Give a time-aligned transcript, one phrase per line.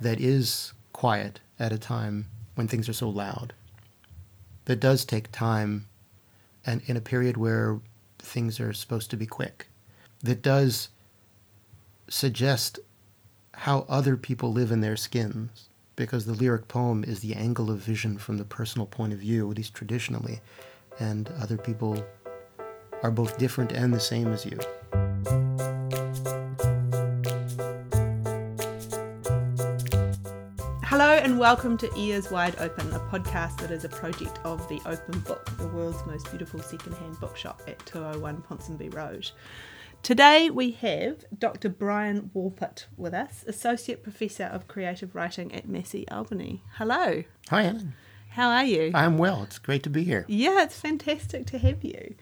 [0.00, 3.52] that is quiet at a time when things are so loud.
[4.64, 5.88] That does take time
[6.64, 7.80] and in a period where
[8.18, 9.68] things are supposed to be quick.
[10.22, 10.88] That does
[12.08, 12.78] suggest
[13.54, 17.78] how other people live in their skins because the lyric poem is the angle of
[17.78, 20.40] vision from the personal point of view, at least traditionally,
[20.98, 22.02] and other people
[23.02, 24.58] are both different and the same as you.
[31.30, 35.20] And welcome to Ears Wide Open, a podcast that is a project of the Open
[35.20, 39.30] Book, the world's most beautiful secondhand bookshop at 201 Ponsonby Road.
[40.02, 41.68] Today we have Dr.
[41.68, 46.64] Bryan Walpert with us, Associate Professor of Creative Writing at Massey Albany.
[46.74, 47.22] Hello.
[47.48, 47.94] Hi, Ellen.
[48.30, 48.90] How are you?
[48.92, 49.44] I'm well.
[49.44, 50.24] It's great to be here.
[50.26, 52.16] Yeah, it's fantastic to have you.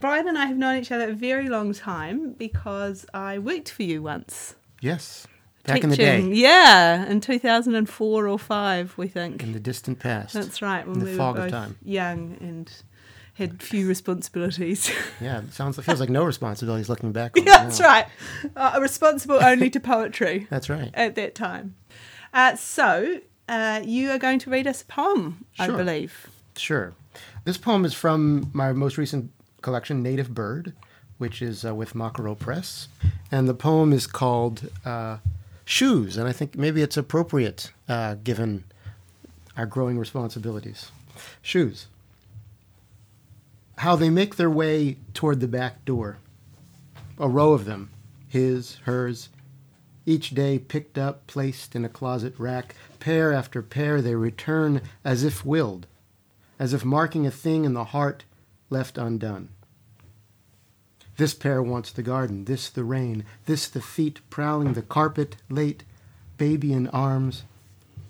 [0.00, 3.82] Brian and I have known each other a very long time because I worked for
[3.82, 4.54] you once.
[4.80, 5.26] Yes.
[5.64, 6.16] Back in the day.
[6.18, 6.34] Teaching.
[6.34, 9.42] Yeah, in 2004 or 5, we think.
[9.42, 10.34] In the distant past.
[10.34, 11.76] That's right, when In the we fog were of time.
[11.82, 12.70] young and
[13.34, 14.90] had few responsibilities.
[15.20, 17.32] Yeah, it sounds feels like no responsibilities looking back.
[17.36, 18.06] Yeah, that's right.
[18.54, 20.90] Uh, responsible only to poetry That's right.
[20.94, 21.74] at that time.
[22.32, 26.28] Uh, so, uh, you are going to read us a poem, I believe.
[26.56, 26.92] Sure.
[27.44, 29.30] This poem is from my most recent
[29.62, 30.74] collection, Native Bird,
[31.18, 32.88] which is uh, with Makaro Press.
[33.32, 35.18] And the poem is called uh,
[35.64, 36.16] Shoes.
[36.16, 38.64] And I think maybe it's appropriate uh, given
[39.56, 40.90] our growing responsibilities.
[41.42, 41.86] Shoes.
[43.78, 46.18] How they make their way toward the back door.
[47.18, 47.90] A row of them,
[48.28, 49.28] his, hers,
[50.06, 52.74] each day picked up, placed in a closet rack.
[53.00, 55.86] Pair after pair they return as if willed,
[56.58, 58.24] as if marking a thing in the heart
[58.70, 59.48] left undone.
[61.16, 65.84] This pair wants the garden, this the rain, this the feet prowling the carpet late,
[66.38, 67.44] baby in arms,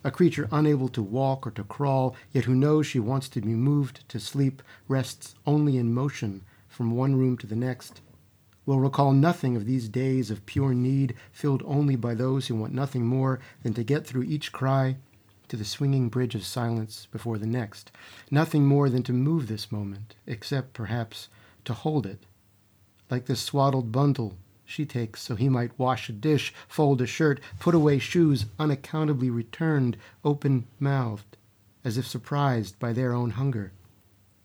[0.03, 3.49] a creature unable to walk or to crawl, yet who knows she wants to be
[3.49, 8.01] moved to sleep, rests only in motion from one room to the next,
[8.67, 12.73] will recall nothing of these days of pure need, filled only by those who want
[12.73, 14.97] nothing more than to get through each cry
[15.49, 17.93] to the swinging bridge of silence before the next.
[18.31, 21.29] Nothing more than to move this moment, except perhaps
[21.67, 22.25] to hold it.
[23.11, 27.41] Like this swaddled bundle she takes so he might wash a dish, fold a shirt,
[27.59, 31.37] put away shoes unaccountably returned, open mouthed,
[31.85, 33.73] as if surprised by their own hunger.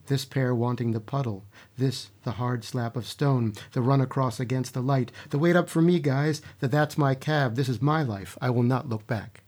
[0.08, 1.46] This pair wanting the puddle,
[1.78, 5.70] this the hard slap of stone, the run across against the light, the wait up
[5.70, 9.06] for me, guys, that that's my cab, this is my life, I will not look
[9.08, 9.44] back.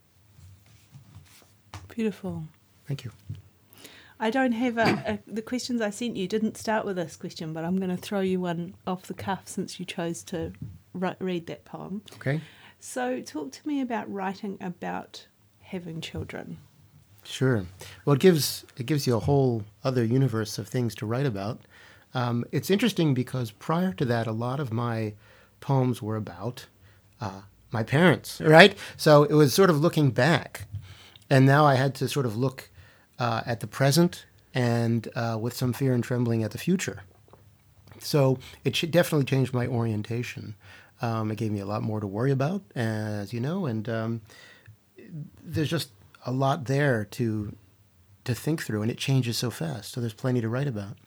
[1.90, 2.46] Beautiful.
[2.88, 3.12] Thank you.
[4.22, 5.20] I don't have a, a.
[5.34, 8.22] The questions I sent you didn't start with this question, but I'm going to throw
[8.22, 10.54] you one off the cuff since you chose to
[10.94, 12.04] ri- read that poem.
[12.16, 12.40] Okay?
[12.80, 15.28] So, talk to me about writing about
[15.62, 16.58] having children.
[17.24, 17.66] Sure.
[18.06, 21.60] Well, it gives it gives you a whole other universe of things to write about.
[22.14, 25.14] Um, it's interesting because prior to that, a lot of my
[25.62, 26.66] poems were about
[27.20, 28.78] uh, my parents, right?
[28.98, 30.68] So it was sort of looking back,
[31.30, 32.70] and now I had to sort of look
[33.22, 37.04] uh, at the present and uh, with some fear and trembling at the future.
[38.00, 40.56] So it definitely changed my orientation.
[41.04, 44.22] Um, it gave me a lot more to worry about, as you know, and um,
[45.44, 45.92] there's just
[46.26, 47.56] a lot there to
[48.24, 49.92] to think through, and it changes so fast.
[49.92, 50.98] So there's plenty to write about.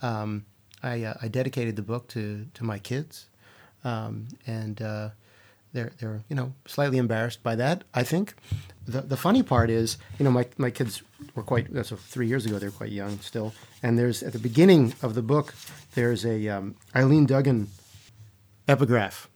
[0.00, 0.44] Um,
[0.82, 3.28] I, uh, I dedicated the book to to my kids,
[3.82, 5.10] um, and uh,
[5.72, 7.84] they're they're you know slightly embarrassed by that.
[7.94, 8.34] I think
[8.86, 11.02] the the funny part is you know my my kids
[11.34, 14.94] were quite so three years ago they're quite young still, and there's at the beginning
[15.02, 15.54] of the book
[15.94, 17.68] there's a um, Eileen Duggan
[18.68, 19.28] epigraph.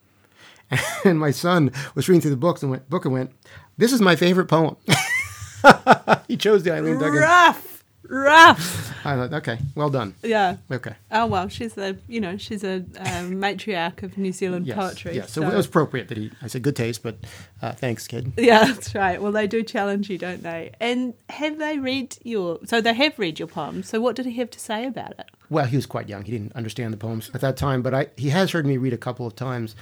[1.04, 3.30] And my son was reading through the books and went book and went,
[3.78, 4.76] "This is my favorite poem."
[6.28, 7.20] he chose the Eileen Duggan.
[7.20, 7.75] Rough,
[8.08, 8.92] rough.
[9.06, 10.14] I thought, okay, well done.
[10.22, 10.56] Yeah.
[10.70, 10.94] Okay.
[11.10, 14.76] Oh well, she's the you know she's a um, matriarch of New Zealand Yes.
[14.76, 15.16] poetry.
[15.16, 15.26] Yeah.
[15.26, 16.30] So, it was appropriate that he.
[16.42, 17.16] I said good taste, but
[17.62, 18.32] uh, thanks, kid.
[18.36, 19.20] Yeah, that's right.
[19.20, 20.72] Well, they do challenge you, don't they?
[20.80, 22.58] And have they read your?
[22.64, 23.82] So they have read your poem.
[23.82, 25.26] So what did he have to say about it?
[25.48, 26.24] Well, he was quite young.
[26.24, 28.92] He didn't understand the poems at that time, but I he has heard me read
[28.92, 29.76] a couple of times,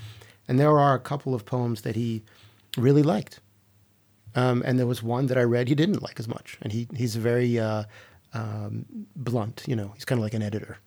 [0.49, 2.23] and there are a couple of poems that he
[2.77, 3.41] really liked.
[4.37, 6.89] Um, and there was one that I read he didn't like as much, and he
[6.97, 7.85] he's a very uh,
[8.35, 8.85] um,
[9.17, 9.65] blunt.
[9.67, 10.79] You know, he's kind of like an editor.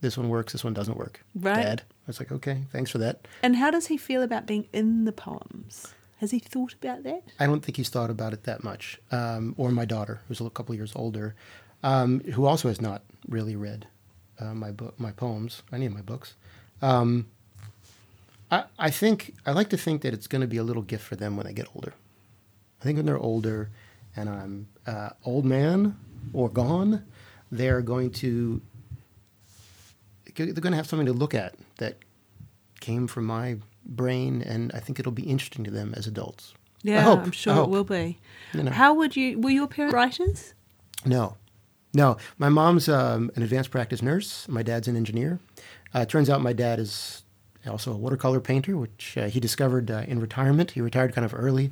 [0.00, 0.52] This one works.
[0.52, 1.24] This one doesn't work.
[1.34, 1.62] Right.
[1.62, 1.82] Dad.
[1.88, 3.26] I was like, okay, thanks for that.
[3.42, 5.94] And how does he feel about being in the poems?
[6.18, 7.22] Has he thought about that?
[7.40, 9.00] I don't think he's thought about it that much.
[9.10, 11.34] Um, or my daughter, who's a couple of years older,
[11.82, 13.86] um, who also has not really read
[14.38, 16.34] uh, my book, my poems, any of my books.
[16.82, 17.26] Um,
[18.50, 21.04] I, I think I like to think that it's going to be a little gift
[21.04, 21.94] for them when they get older.
[22.80, 23.70] I think when they're older,
[24.16, 25.96] and I'm uh, old man
[26.32, 27.04] or gone,
[27.50, 28.60] they're going to
[30.36, 31.96] they're going to have something to look at that
[32.80, 33.56] came from my
[33.86, 36.54] brain, and I think it'll be interesting to them as adults.
[36.84, 37.20] I Yeah, hope.
[37.20, 38.18] I'm sure it will be.
[38.52, 38.72] You know.
[38.72, 39.38] How would you?
[39.40, 40.54] Were your parents writers?
[41.06, 41.36] No,
[41.92, 42.16] no.
[42.38, 44.48] My mom's um, an advanced practice nurse.
[44.48, 45.38] My dad's an engineer.
[45.94, 47.22] Uh, it turns out my dad is
[47.68, 50.72] also a watercolor painter, which uh, he discovered uh, in retirement.
[50.72, 51.70] He retired kind of early.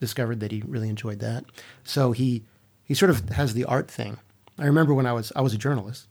[0.00, 1.44] Discovered that he really enjoyed that,
[1.82, 2.42] so he
[2.84, 4.18] he sort of has the art thing.
[4.58, 6.08] I remember when I was I was a journalist,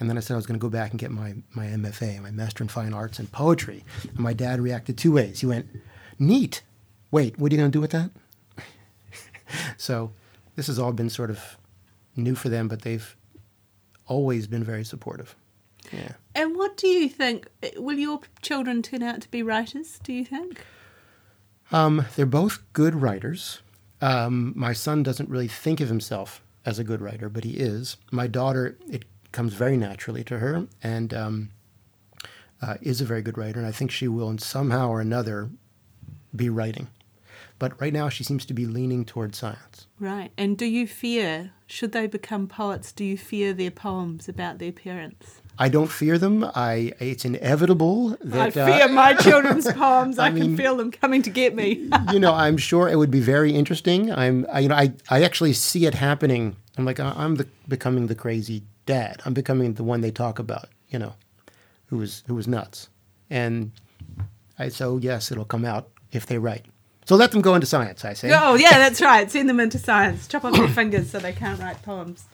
[0.00, 2.22] and then I said I was going to go back and get my my MFA,
[2.22, 3.84] my Master in Fine Arts and Poetry.
[4.02, 5.40] And my dad reacted two ways.
[5.40, 5.66] He went,
[6.18, 6.62] "Neat.
[7.10, 8.10] Wait, what are you going to do with that?"
[9.76, 10.12] so
[10.56, 11.58] this has all been sort of
[12.16, 13.16] new for them, but they've
[14.06, 15.34] always been very supportive.
[15.90, 16.12] Yeah.
[16.34, 17.48] And what do you think?
[17.76, 19.98] Will your children turn out to be writers?
[20.02, 20.64] Do you think?
[21.70, 23.60] Um, they're both good writers.
[24.02, 27.96] Um, my son doesn't really think of himself as a good writer, but he is.
[28.10, 31.50] My daughter, it comes very naturally to her, and um,
[32.60, 35.50] uh, is a very good writer, and I think she will, in somehow or another,
[36.34, 36.88] be writing.
[37.58, 39.86] But right now, she seems to be leaning toward science.
[40.00, 40.32] Right.
[40.36, 44.72] And do you fear, should they become poets, do you fear their poems about their
[44.72, 45.41] parents?
[45.62, 46.44] I don't fear them.
[46.56, 50.18] I it's inevitable that I fear uh, my children's poems.
[50.18, 51.88] I, I can feel them coming to get me.
[52.12, 54.10] you know, I'm sure it would be very interesting.
[54.12, 56.56] I'm, I, you know, I, I actually see it happening.
[56.76, 59.22] I'm like, I- I'm the, becoming the crazy dad.
[59.24, 60.68] I'm becoming the one they talk about.
[60.88, 61.14] You know,
[61.86, 62.88] who was who was nuts,
[63.30, 63.70] and
[64.58, 66.66] I so yes, it'll come out if they write.
[67.04, 68.04] So let them go into science.
[68.04, 68.32] I say.
[68.34, 69.30] oh, yeah, that's right.
[69.30, 70.26] Send them into science.
[70.26, 72.24] Chop off their fingers so they can't write poems.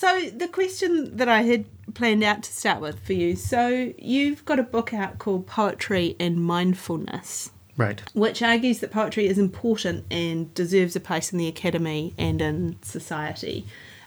[0.00, 1.64] So, the question that I had
[1.94, 6.14] planned out to start with for you so, you've got a book out called Poetry
[6.20, 7.50] and Mindfulness.
[7.76, 8.00] Right.
[8.12, 12.76] which argues that poetry is important and deserves a place in the academy and in
[12.82, 13.64] society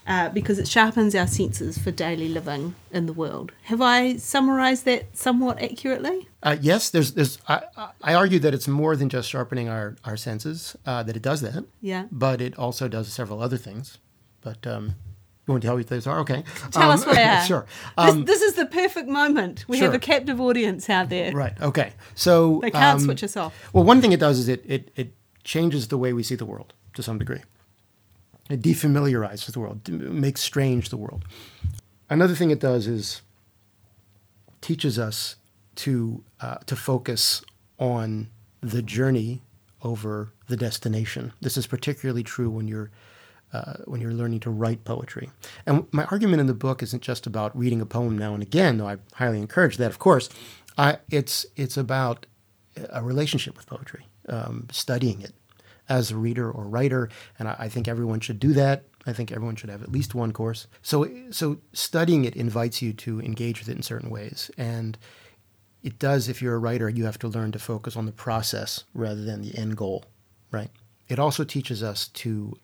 [0.07, 3.51] uh, because it sharpens our senses for daily living in the world.
[3.63, 6.27] Have I summarised that somewhat accurately?
[6.43, 7.37] Uh, yes, there's, there's.
[7.49, 10.75] I, I- I argue that it's more than just sharpening our our senses.
[10.85, 11.65] Uh, that it does that.
[11.81, 12.05] Yeah.
[12.11, 13.97] But it also does several other things.
[14.41, 14.95] But um,
[15.51, 16.19] you want to tell me what those are?
[16.19, 16.43] Okay.
[16.71, 17.45] Tell Um, us what they are.
[17.45, 17.65] sure.
[17.97, 19.65] This, Um, this is the perfect moment.
[19.67, 21.31] We have a captive audience out there.
[21.33, 21.53] Right.
[21.61, 21.93] Okay.
[22.15, 23.53] So They can't um, switch us off.
[23.73, 25.13] Well, one thing it does is it, it it
[25.43, 27.41] changes the way we see the world to some degree.
[28.49, 31.23] It defamiliarizes the world, makes strange the world.
[32.09, 33.21] Another thing it does is
[34.61, 35.35] teaches us
[35.75, 37.41] to uh, to focus
[37.77, 38.29] on
[38.61, 39.41] the journey
[39.83, 41.33] over the destination.
[41.41, 42.91] This is particularly true when you're
[43.53, 45.29] uh, when you're learning to write poetry.
[45.65, 48.77] And my argument in the book isn't just about reading a poem now and again,
[48.77, 50.29] though I highly encourage that, of course.
[50.77, 52.25] I, it's it's about
[52.89, 55.33] a relationship with poetry, um, studying it
[55.89, 58.85] as a reader or writer, and I, I think everyone should do that.
[59.05, 60.67] I think everyone should have at least one course.
[60.81, 64.97] So so studying it invites you to engage with it in certain ways, and
[65.83, 66.29] it does.
[66.29, 69.41] If you're a writer, you have to learn to focus on the process rather than
[69.41, 70.05] the end goal,
[70.51, 70.69] right?
[71.07, 72.57] It also teaches us to,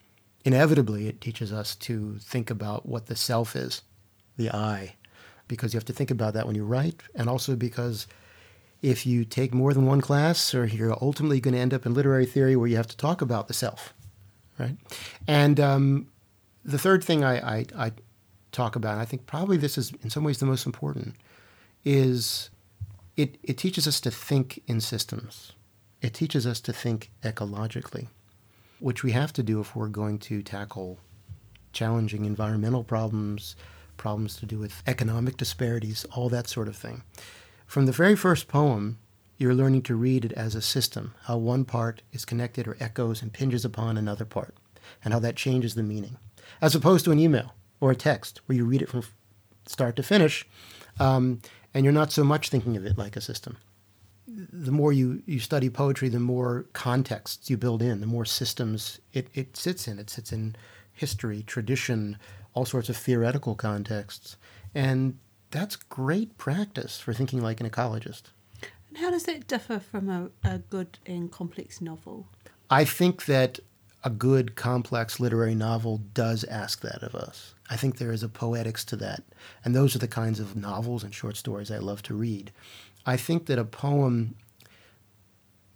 [0.47, 3.81] inevitably, it teaches us to think about what the self is,
[4.37, 4.95] the I,
[5.49, 8.07] because you have to think about that when you write, and also because
[8.81, 11.93] if you take more than one class, or you're ultimately going to end up in
[11.93, 13.93] literary theory where you have to talk about the self,
[14.57, 14.77] right?
[15.27, 16.07] And um,
[16.63, 17.91] the third thing I, I, I
[18.53, 21.15] talk about, and I think probably this is in some ways the most important,
[21.83, 22.49] is
[23.17, 25.51] it, it teaches us to think in systems.
[26.01, 28.07] It teaches us to think ecologically,
[28.79, 30.99] which we have to do if we're going to tackle
[31.73, 33.55] challenging environmental problems,
[33.97, 37.03] problems to do with economic disparities, all that sort of thing.
[37.65, 38.97] From the very first poem,
[39.37, 43.21] you're learning to read it as a system, how one part is connected or echoes
[43.21, 44.55] and pinges upon another part,
[45.03, 46.17] and how that changes the meaning,
[46.61, 49.03] as opposed to an email or a text where you read it from
[49.67, 50.47] start to finish,
[50.99, 51.41] um,
[51.73, 53.57] and you're not so much thinking of it like a system.
[54.37, 58.99] The more you, you study poetry, the more contexts you build in, the more systems
[59.11, 59.97] it, it sits in.
[59.97, 60.55] It sits in
[60.93, 62.17] history, tradition,
[62.53, 64.37] all sorts of theoretical contexts.
[64.75, 65.17] And
[65.49, 68.23] that's great practice for thinking like an ecologist.
[68.89, 72.27] And how does that differ from a, a good and complex novel?
[72.69, 73.59] I think that
[74.03, 77.55] a good, complex literary novel does ask that of us.
[77.69, 79.23] I think there is a poetics to that.
[79.65, 82.51] And those are the kinds of novels and short stories I love to read.
[83.07, 84.35] I think that a poem,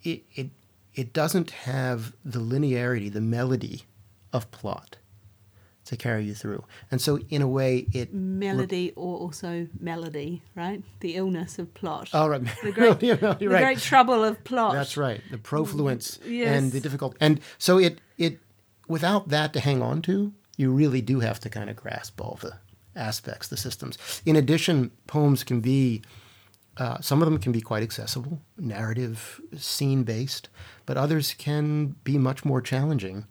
[0.04, 0.50] it, it,
[0.94, 3.84] it doesn't have the linearity, the melody
[4.34, 4.98] of plot.
[5.86, 6.64] To carry you through.
[6.90, 10.82] And so, in a way, it melody or also melody, right?
[11.02, 12.12] The illness of plot.
[12.14, 12.42] Oh, right.
[12.64, 13.40] The great, the right.
[13.40, 14.74] great trouble of plot.
[14.74, 15.20] That's right.
[15.32, 16.56] The profluence mm, Yes.
[16.56, 17.18] and the difficult.
[17.20, 18.40] And so it it
[18.88, 22.38] without that to hang on to, you really do have to kind of grasp all
[22.40, 22.54] the
[22.96, 23.98] aspects, the systems.
[24.26, 26.04] In addition, poems can be
[26.82, 30.50] uh, some of them can be quite accessible, narrative, scene based,
[30.88, 33.28] but others can be much more challenging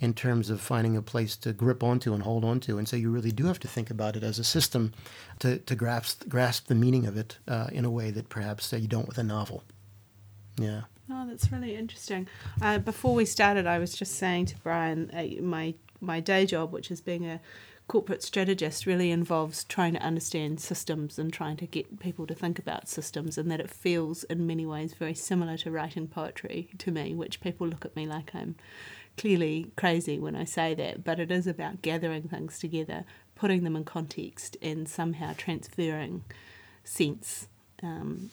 [0.00, 2.78] in terms of finding a place to grip onto and hold onto.
[2.78, 4.94] And so you really do have to think about it as a system
[5.40, 8.76] to, to grasp, grasp the meaning of it uh, in a way that perhaps uh,
[8.76, 9.64] you don't with a novel.
[10.56, 10.84] Yeah.
[11.10, 12.26] Oh, that's really interesting.
[12.62, 16.72] Uh, before we started, I was just saying to Bryan, uh, my my day job,
[16.72, 17.40] which is being a
[17.86, 22.58] corporate strategist, really involves trying to understand systems and trying to get people to think
[22.58, 26.90] about systems, and that it feels in many ways very similar to writing poetry to
[26.90, 28.56] me, which people look at me like I'm
[29.16, 33.76] clearly crazy when I say that, but it is about gathering things together, putting them
[33.76, 36.24] in context, and somehow transferring
[36.84, 37.48] sense.
[37.82, 38.30] Um,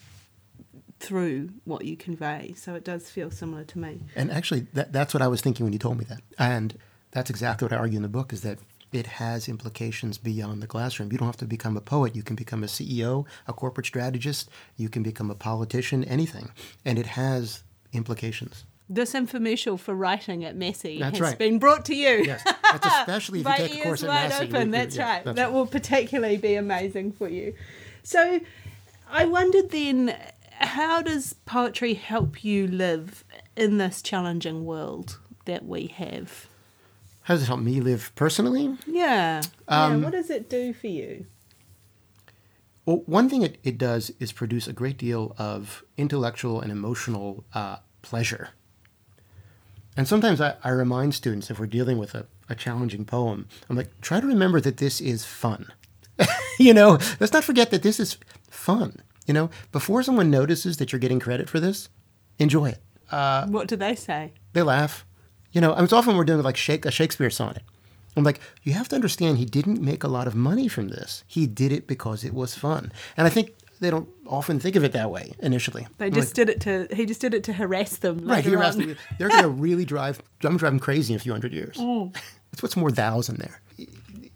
[0.99, 2.53] through what you convey.
[2.55, 4.01] So it does feel similar to me.
[4.15, 6.21] And actually, that, that's what I was thinking when you told me that.
[6.37, 6.77] And
[7.09, 8.59] that's exactly what I argue in the book is that
[8.91, 11.11] it has implications beyond the classroom.
[11.11, 12.15] You don't have to become a poet.
[12.15, 14.49] You can become a CEO, a corporate strategist.
[14.75, 16.51] You can become a politician, anything.
[16.83, 18.65] And it has implications.
[18.89, 21.37] This infomercial for writing at Massey That's has right.
[21.37, 22.23] been brought to you.
[22.25, 24.47] Yes, that's especially if you take a course at Massey.
[24.47, 24.71] open.
[24.71, 25.23] That's yeah, right.
[25.23, 27.53] that's that will particularly be amazing for you.
[28.03, 28.41] So,
[29.09, 30.17] I wondered then,
[30.51, 33.23] how does poetry help you live
[33.55, 36.47] in this challenging world that we have?
[37.23, 38.77] How does it help me live personally?
[38.87, 39.41] Yeah.
[39.67, 40.05] Um, yeah.
[40.05, 41.25] What does it do for you?
[42.85, 47.43] Well, one thing it, it does is produce a great deal of intellectual and emotional
[47.53, 48.49] uh, pleasure.
[49.95, 53.75] And sometimes I, I remind students if we're dealing with a, a challenging poem, I'm
[53.75, 55.71] like, try to remember that this is fun.
[56.59, 58.17] you know, let's not forget that this is
[58.49, 59.01] fun.
[59.27, 61.89] You know, before someone notices that you're getting credit for this,
[62.39, 62.79] enjoy it.
[63.11, 64.33] Uh, what do they say?
[64.53, 65.05] they laugh.
[65.51, 67.63] You know, I mean, it's often we're doing like Shake, a Shakespeare sonnet.
[68.15, 71.23] I'm like, you have to understand he didn't make a lot of money from this.
[71.27, 72.91] He did it because it was fun.
[73.15, 75.87] And I think they don't often think of it that way initially.
[75.97, 76.95] They I'm just like, did it to.
[76.95, 78.27] He just did it to harass them.
[78.27, 78.43] right.
[78.43, 78.95] He harassed me.
[79.17, 80.19] They're going to really drive.
[80.19, 81.77] I'm gonna drive them crazy in a few hundred years.
[81.77, 82.15] Mm.
[82.69, 83.61] Some more thous in there.
[83.77, 83.89] It,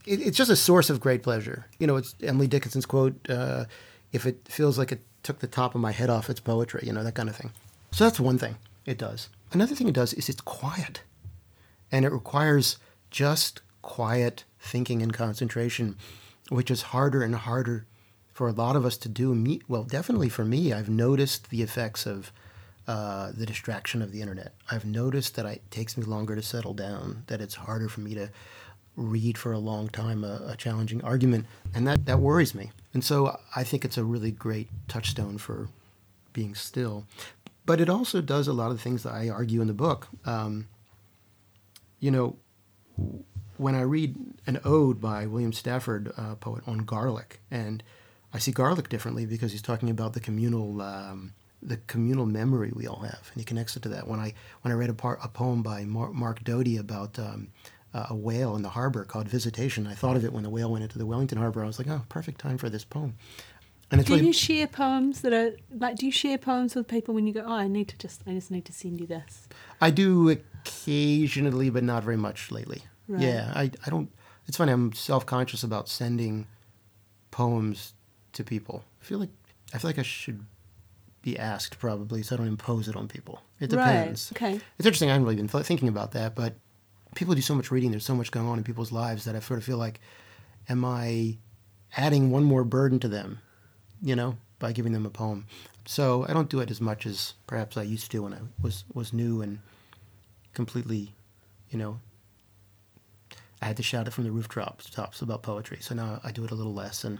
[0.06, 1.66] it's just a source of great pleasure.
[1.80, 3.66] You know, it's Emily Dickinson's quote: uh,
[4.14, 6.94] "If it feels like it took the top of my head off, it's poetry." You
[6.94, 7.52] know, that kind of thing.
[7.92, 8.56] So that's one thing
[8.86, 9.30] it does.
[9.56, 11.00] Another thing it does is it's quiet,
[11.90, 12.78] and it requires
[13.10, 15.96] just quiet thinking and concentration,
[16.50, 17.86] which is harder and harder
[18.34, 19.34] for a lot of us to do.
[19.34, 22.34] Me, well, definitely for me, I've noticed the effects of
[22.86, 24.52] uh, the distraction of the internet.
[24.70, 28.14] I've noticed that it takes me longer to settle down, that it's harder for me
[28.14, 28.32] to
[28.98, 32.72] read for a long time a, a challenging argument, and that, that worries me.
[32.94, 35.70] And so I think it's a really great touchstone for
[36.34, 37.06] being still.
[37.66, 40.08] But it also does a lot of the things that I argue in the book.
[40.26, 40.68] Um,
[42.00, 42.38] you know,
[43.58, 47.84] when I read an ode by William Stafford, a poet, on garlic, and
[48.34, 52.86] I see garlic differently because he's talking about the communal, um, the communal memory we
[52.86, 54.08] all have, and he connects it to that.
[54.08, 57.48] When I when I read a, a poem by Mar- Mark Doty about um,
[57.94, 60.72] uh, a whale in the harbor called Visitation, I thought of it when the whale
[60.72, 61.64] went into the Wellington Harbor.
[61.64, 63.16] I was like, oh, perfect time for this poem.
[63.92, 65.98] And Do really you share poems that are like?
[65.98, 67.44] Do you share poems with people when you go?
[67.46, 68.22] Oh, I need to just.
[68.26, 69.48] I just need to send you this.
[69.80, 72.84] I do occasionally, but not very much lately.
[73.08, 73.22] Right.
[73.22, 74.12] Yeah, I, I don't.
[74.48, 74.72] It's funny.
[74.72, 76.48] I'm self conscious about sending
[77.32, 77.94] poems
[78.34, 78.84] to people.
[79.02, 79.30] I feel like
[79.74, 80.44] I feel like I should
[81.22, 83.42] be asked probably, so I don't impose it on people.
[83.60, 84.32] It depends.
[84.32, 84.50] Right.
[84.50, 84.62] Okay.
[84.78, 85.10] It's interesting.
[85.10, 86.56] I haven't really been th- thinking about that, but
[87.16, 87.92] people do so much reading.
[87.92, 90.00] There's so much going on in people's lives that I sort of feel like,
[90.70, 91.38] am I
[91.98, 93.40] adding one more burden to them?
[94.02, 95.46] You know, by giving them a poem.
[95.86, 98.84] So I don't do it as much as perhaps I used to when I was
[98.94, 99.60] was new and
[100.54, 101.14] completely,
[101.70, 102.00] you know,
[103.62, 105.78] I had to shout it from the rooftops tops about poetry.
[105.82, 107.20] So now I do it a little less, and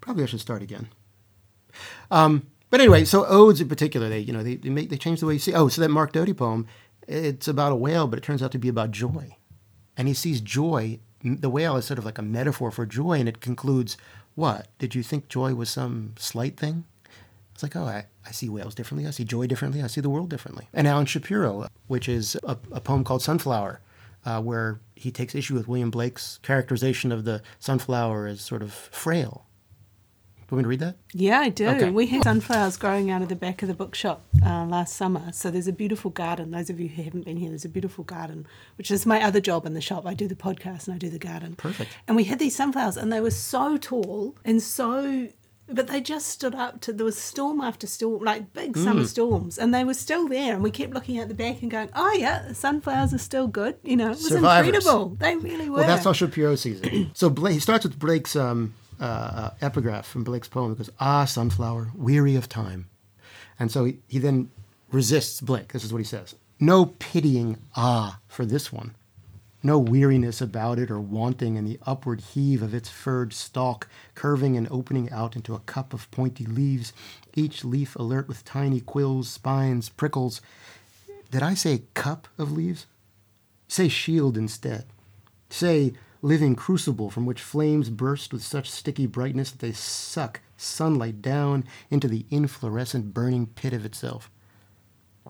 [0.00, 0.88] probably I should start again.
[2.10, 5.20] Um, but anyway, so odes in particular, they you know they they, make, they change
[5.20, 5.54] the way you see.
[5.54, 6.66] Oh, so that Mark Doty poem,
[7.06, 9.36] it's about a whale, but it turns out to be about joy,
[9.96, 10.98] and he sees joy.
[11.24, 13.96] The whale is sort of like a metaphor for joy, and it concludes,
[14.34, 16.84] "What did you think joy was some slight thing?"
[17.54, 19.06] It's like, oh, I, I see whales differently.
[19.06, 19.82] I see joy differently.
[19.82, 20.68] I see the world differently.
[20.72, 23.80] And Alan Shapiro, which is a, a poem called Sunflower,
[24.24, 28.72] uh, where he takes issue with William Blake's characterization of the sunflower as sort of
[28.72, 29.46] frail.
[30.52, 30.96] Want me to read that?
[31.14, 31.66] Yeah, I do.
[31.66, 31.88] Okay.
[31.88, 35.32] We had sunflowers growing out of the back of the bookshop uh, last summer.
[35.32, 36.50] So there's a beautiful garden.
[36.50, 39.40] Those of you who haven't been here, there's a beautiful garden, which is my other
[39.40, 40.04] job in the shop.
[40.04, 41.54] I do the podcast and I do the garden.
[41.56, 41.92] Perfect.
[42.06, 45.28] And we had these sunflowers, and they were so tall and so.
[45.68, 48.84] But they just stood up to there was storm after storm, like big Mm.
[48.84, 50.52] summer storms, and they were still there.
[50.52, 53.46] And we kept looking at the back and going, "Oh yeah, the sunflowers are still
[53.46, 54.66] good." You know, it was Survivors.
[54.74, 55.16] incredible.
[55.18, 55.78] They really were.
[55.78, 57.06] Well, that's how Shapiro sees it.
[57.14, 60.72] so Blake, he starts with Blake's um, uh, epigraph from Blake's poem.
[60.72, 62.88] It goes, "Ah, sunflower, weary of time,"
[63.58, 64.50] and so he, he then
[64.92, 65.72] resists Blake.
[65.72, 68.94] This is what he says: "No pitying ah for this one."
[69.64, 74.56] No weariness about it or wanting in the upward heave of its furred stalk, curving
[74.56, 76.92] and opening out into a cup of pointy leaves,
[77.34, 80.40] each leaf alert with tiny quills, spines, prickles.
[81.30, 82.86] Did I say cup of leaves?
[83.68, 84.84] Say shield instead.
[85.48, 91.20] Say living crucible from which flames burst with such sticky brightness that they suck sunlight
[91.20, 94.30] down into the inflorescent burning pit of itself.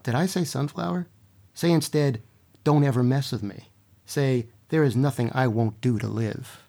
[0.03, 1.09] Did I say sunflower?
[1.55, 2.21] Say instead,
[2.65, 3.69] don't ever mess with me.
[4.05, 6.63] Say, there is nothing I won't do to live.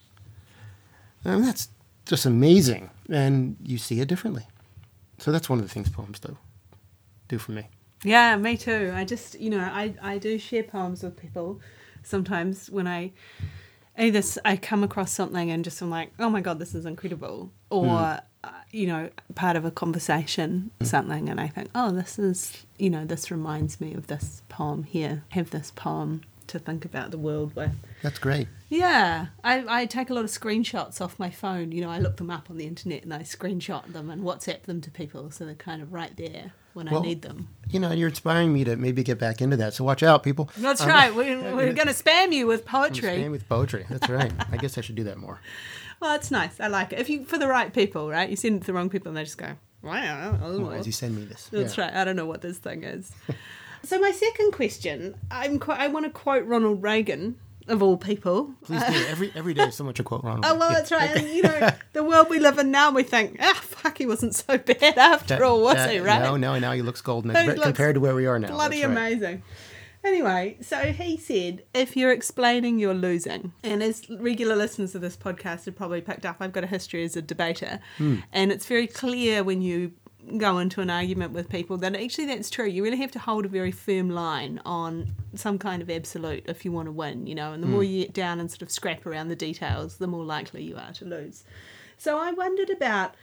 [1.25, 1.69] And that's
[2.05, 4.47] just amazing, and you see it differently.
[5.19, 6.37] So that's one of the things poems do,
[7.29, 7.69] do for me.
[8.03, 8.91] Yeah, me too.
[8.93, 11.61] I just, you know, I, I do share poems with people
[12.03, 13.11] sometimes when I
[13.97, 17.51] either I come across something and just I'm like, oh my god, this is incredible,
[17.69, 22.65] or uh, you know, part of a conversation, something, and I think, oh, this is,
[22.77, 25.23] you know, this reminds me of this poem here.
[25.29, 27.71] Have this poem to think about the world with.
[28.01, 28.47] That's great.
[28.69, 31.71] Yeah, I, I take a lot of screenshots off my phone.
[31.71, 34.63] You know, I look them up on the internet and I screenshot them and WhatsApp
[34.63, 37.47] them to people so they're kind of right there when Well, I need them.
[37.69, 39.73] You know, you're inspiring me to maybe get back into that.
[39.73, 40.49] So watch out, people.
[40.57, 41.15] That's I'm- right.
[41.15, 43.09] We're, we're going to spam you with poetry.
[43.09, 43.85] staying with poetry.
[43.89, 44.31] That's right.
[44.51, 45.39] I guess I should do that more.
[46.01, 46.59] Well, it's nice.
[46.59, 46.99] I like it.
[46.99, 48.29] If you for the right people, right?
[48.29, 50.33] You send it to the wrong people, and they just go, "Wow.
[50.41, 51.47] Why did you send me this?
[51.49, 51.85] That's Yeah.
[51.85, 51.93] right.
[51.93, 53.09] I don't know what this thing is.
[53.83, 57.39] so my second question, I'm qu- I want to quote Ronald Reagan
[57.69, 58.51] of all people.
[58.65, 59.05] Please do.
[59.07, 60.43] Every every day, someone should quote Ronald.
[60.45, 60.75] Oh well, Yeah.
[60.75, 61.15] that's right.
[61.15, 63.61] And, you know, the world we live in now, we think, ah,
[63.97, 65.99] he wasn't so bad after That- all, was that- he?
[65.99, 66.21] Right?
[66.21, 68.49] No, no, now he looks golden He compared looks to where we are now.
[68.49, 68.91] Bloody right.
[68.91, 69.43] amazing.
[70.03, 73.53] Anyway, so he said, if you're explaining, you're losing.
[73.63, 77.05] And as regular listeners of this podcast have probably picked up, I've got a history
[77.05, 77.79] as a debater.
[77.97, 78.17] Hmm.
[78.33, 79.93] And it's very clear when you
[80.37, 82.65] go into an argument with people that actually that's true.
[82.65, 86.65] You really have to hold a very firm line on some kind of absolute if
[86.65, 87.53] you want to win, you know.
[87.53, 90.23] And the more you get down and sort of scrap around the details, the more
[90.23, 91.43] likely you are to lose.
[91.97, 93.15] So I wondered about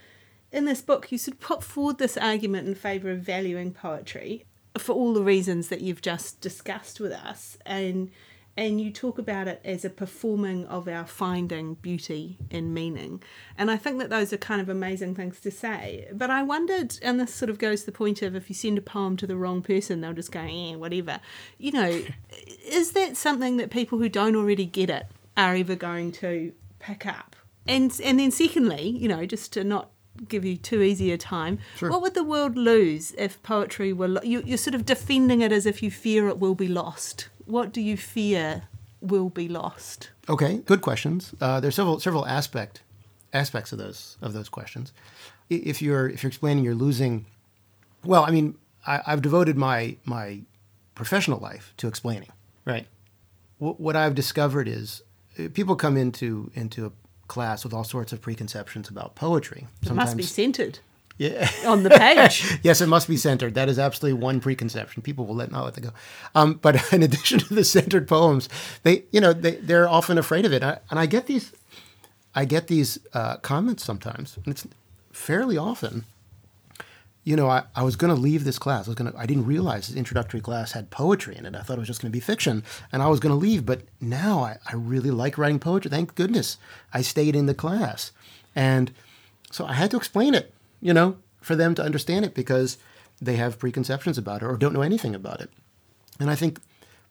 [0.53, 4.45] in this book, you sort of put forward this argument in favour of valuing poetry
[4.79, 8.11] for all the reasons that you've just discussed with us, and
[8.57, 13.23] and you talk about it as a performing of our finding beauty and meaning.
[13.57, 16.09] And I think that those are kind of amazing things to say.
[16.13, 18.77] But I wondered, and this sort of goes to the point of if you send
[18.77, 21.21] a poem to the wrong person, they'll just go, eh, whatever.
[21.59, 22.03] You know,
[22.67, 27.07] is that something that people who don't already get it are ever going to pick
[27.07, 27.37] up?
[27.67, 29.91] And and then secondly, you know, just to not
[30.29, 31.91] give you too easy a time, Sure.
[31.91, 34.09] what would the world lose if poetry were?
[34.09, 37.29] Lo- you, you're sort of defending it as if you fear it will be lost.
[37.47, 38.63] What do you fear
[39.01, 40.11] will be lost?
[40.29, 41.35] Okay, good questions.
[41.41, 42.83] Uh, there's several several aspect
[43.33, 44.93] aspects of those of those questions.
[45.49, 47.27] If you're if you're explaining you're losing,
[48.05, 48.55] well, I mean,
[48.87, 50.41] I, I've devoted my my
[50.95, 52.29] professional life to explaining.
[52.65, 52.87] Right.
[53.59, 55.03] What, what I've discovered is
[55.39, 56.93] uh, people come into into a
[57.31, 59.67] class with all sorts of preconceptions about poetry.
[59.83, 60.81] It must be centered
[61.21, 61.51] yeah.
[61.67, 62.59] on the page.
[62.63, 63.55] yes, it must be centered.
[63.55, 65.03] That is absolutely one preconception.
[65.03, 65.91] People will let not let that go.
[66.35, 68.49] Um, but in addition to the centered poems,
[68.83, 71.53] they you know they they're often afraid of it, I, and I get these,
[72.35, 74.67] I get these uh, comments sometimes, and it's
[75.13, 76.05] fairly often.
[77.23, 78.87] You know, I, I was going to leave this class.
[78.87, 79.19] I was going to.
[79.19, 81.55] I didn't realize this introductory class had poetry in it.
[81.55, 83.67] I thought it was just going to be fiction, and I was going to leave.
[83.67, 85.91] But now I, I really like writing poetry.
[85.91, 86.57] Thank goodness
[86.95, 88.13] I stayed in the class,
[88.55, 88.91] and
[89.51, 92.79] so I had to explain it, you know, for them to understand it because
[93.21, 95.51] they have preconceptions about it or don't know anything about it.
[96.19, 96.61] And I think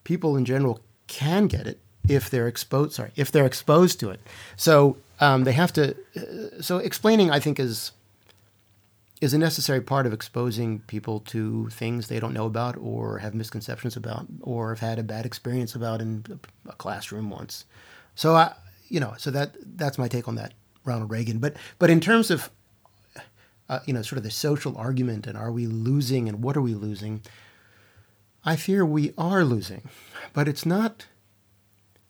[0.04, 2.94] people in general can get it if they're exposed.
[2.94, 4.20] Sorry, if they're exposed to it.
[4.56, 5.94] So um, they have to.
[6.16, 7.92] Uh, so explaining, I think, is
[9.20, 13.34] is a necessary part of exposing people to things they don't know about or have
[13.34, 16.24] misconceptions about or have had a bad experience about in
[16.66, 17.64] a classroom once.
[18.14, 18.54] So I,
[18.88, 20.54] you know, so that that's my take on that,
[20.84, 21.38] Ronald Reagan.
[21.38, 22.50] But but in terms of
[23.70, 26.60] uh, you know, sort of the social argument and are we losing and what are
[26.60, 27.22] we losing?
[28.44, 29.88] I fear we are losing,
[30.32, 31.06] but it's not.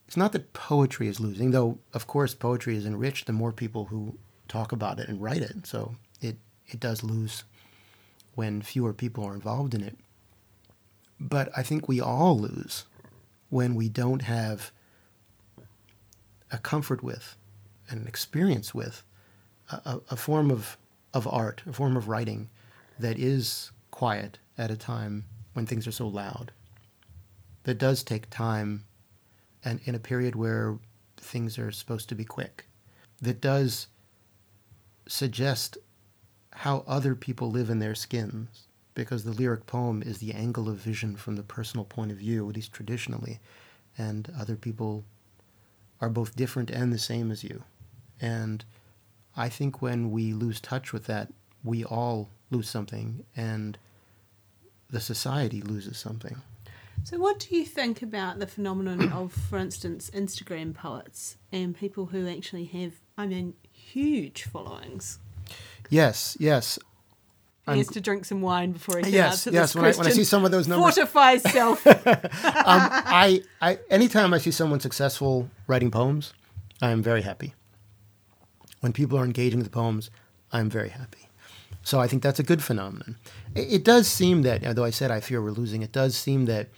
[0.06, 1.78] It's not that poetry is losing, though.
[1.92, 4.18] Of course, poetry is enriched the more people who
[4.48, 5.66] talk about it and write it.
[5.66, 5.94] So
[6.72, 7.44] it does lose
[8.34, 9.96] when fewer people are involved in it.
[11.18, 12.84] But I think we all lose
[13.50, 14.70] when we don't have
[16.50, 17.36] a comfort with,
[17.88, 19.04] and an experience with,
[19.70, 20.76] a, a form of,
[21.12, 22.48] of art, a form of writing
[22.98, 26.52] that is quiet at a time when things are so loud.
[27.64, 28.84] That does take time
[29.64, 30.78] and in a period where
[31.16, 32.66] things are supposed to be quick.
[33.20, 33.88] That does
[35.06, 35.76] suggest
[36.60, 40.76] how other people live in their skins because the lyric poem is the angle of
[40.76, 43.40] vision from the personal point of view, at least traditionally,
[43.96, 45.02] and other people
[46.02, 47.64] are both different and the same as you.
[48.20, 48.62] And
[49.34, 51.32] I think when we lose touch with that,
[51.64, 53.78] we all lose something, and
[54.90, 56.42] the society loses something.
[57.04, 62.06] So, what do you think about the phenomenon of, for instance, Instagram poets and people
[62.06, 65.20] who actually have, I mean, huge followings?
[65.90, 66.78] Yes, yes.
[67.68, 69.72] He has to drink some wine before he can yes, answer yes.
[69.72, 71.86] this When I, when I see some of those numbers, Fortify self.
[71.86, 76.32] um, I, I, anytime I see someone successful writing poems,
[76.82, 77.54] I am very happy.
[78.80, 80.10] When people are engaging with the poems,
[80.52, 81.28] I'm very happy.
[81.82, 83.16] So I think that's a good phenomenon.
[83.54, 86.46] It, it does seem that, although I said I fear we're losing, it does seem
[86.46, 86.68] that,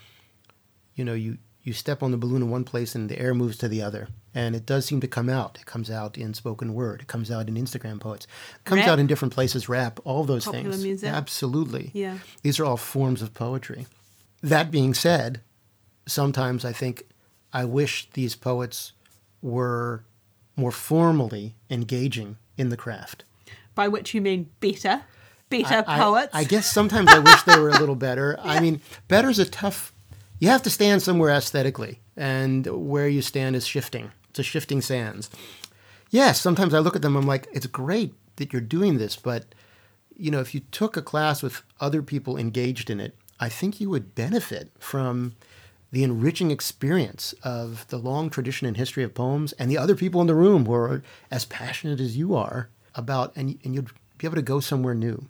[0.95, 3.57] you know, you, you step on the balloon in one place and the air moves
[3.59, 4.09] to the other.
[4.35, 5.59] And it does seem to come out.
[5.61, 7.03] It comes out in spoken word.
[7.03, 8.27] It comes out in Instagram poets.
[8.57, 8.89] It comes Rap.
[8.89, 10.83] out in different places, rap, all those Popular things.
[10.83, 11.11] music.
[11.11, 11.91] Absolutely.
[11.93, 12.19] Yeah.
[12.43, 13.87] These are all forms of poetry.
[14.43, 15.43] That being said,
[16.07, 17.03] sometimes I think
[17.53, 18.93] I wish these poets
[19.43, 20.05] were
[20.57, 23.25] more formally engaging in the craft.
[23.75, 25.03] By which you mean better,
[25.51, 26.31] better I- I- poets.
[26.35, 28.39] I, guess sometimes I wish they were a little better.
[28.43, 29.93] I mean, better's a tough.
[30.39, 34.11] You have to stand somewhere aesthetically, and where you stand is shifting.
[34.39, 35.31] A shifting sands.
[36.11, 37.17] Yes, sometimes I look at them.
[37.17, 39.55] I'm like, it's great that you're doing this, but
[40.17, 43.81] you know, if you took a class with other people engaged in it, I think
[43.81, 45.35] you would benefit from
[45.91, 50.21] the enriching experience of the long tradition and history of poems and the other people
[50.21, 54.27] in the room who are as passionate as you are about, and, and you'd be
[54.27, 55.27] able to go somewhere new.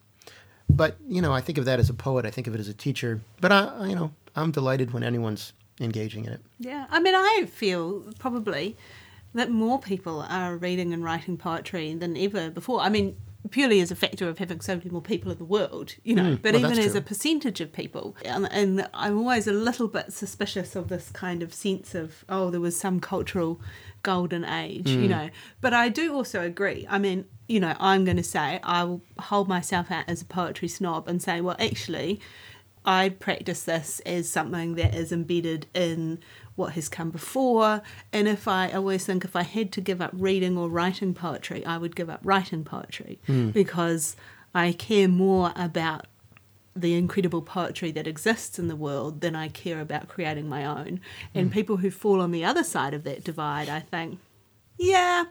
[0.68, 2.68] But, you know, I think of that as a poet, I think of it as
[2.68, 3.20] a teacher.
[3.40, 6.40] But, I, I- you know, I'm delighted when anyone's engaging in it.
[6.58, 8.76] Yeah, I mean, I feel probably
[9.34, 12.80] that more people are reading and writing poetry than ever before.
[12.80, 13.16] I mean,
[13.50, 16.36] purely as a factor of having so many more people in the world, you know,
[16.36, 18.16] mm, but well, even as a percentage of people.
[18.24, 22.50] And, and I'm always a little bit suspicious of this kind of sense of, oh,
[22.50, 23.60] there was some cultural
[24.02, 25.10] golden age, you mm.
[25.10, 25.30] know.
[25.60, 26.86] But I do also agree.
[26.88, 30.26] I mean, you know, I'm going to say I will hold myself out as a
[30.26, 32.20] poetry snob and say, well, actually,
[32.84, 36.18] I practice this as something that is embedded in
[36.56, 37.82] what has come before.
[38.12, 41.14] And if I I always think if I had to give up reading or writing
[41.14, 43.50] poetry, I would give up writing poetry hmm.
[43.50, 44.16] because
[44.54, 46.06] I care more about
[46.74, 51.00] the incredible poetry that exists in the world than I care about creating my own.
[51.34, 51.52] And hmm.
[51.52, 54.18] people who fall on the other side of that divide, I think,
[54.78, 55.24] yeah,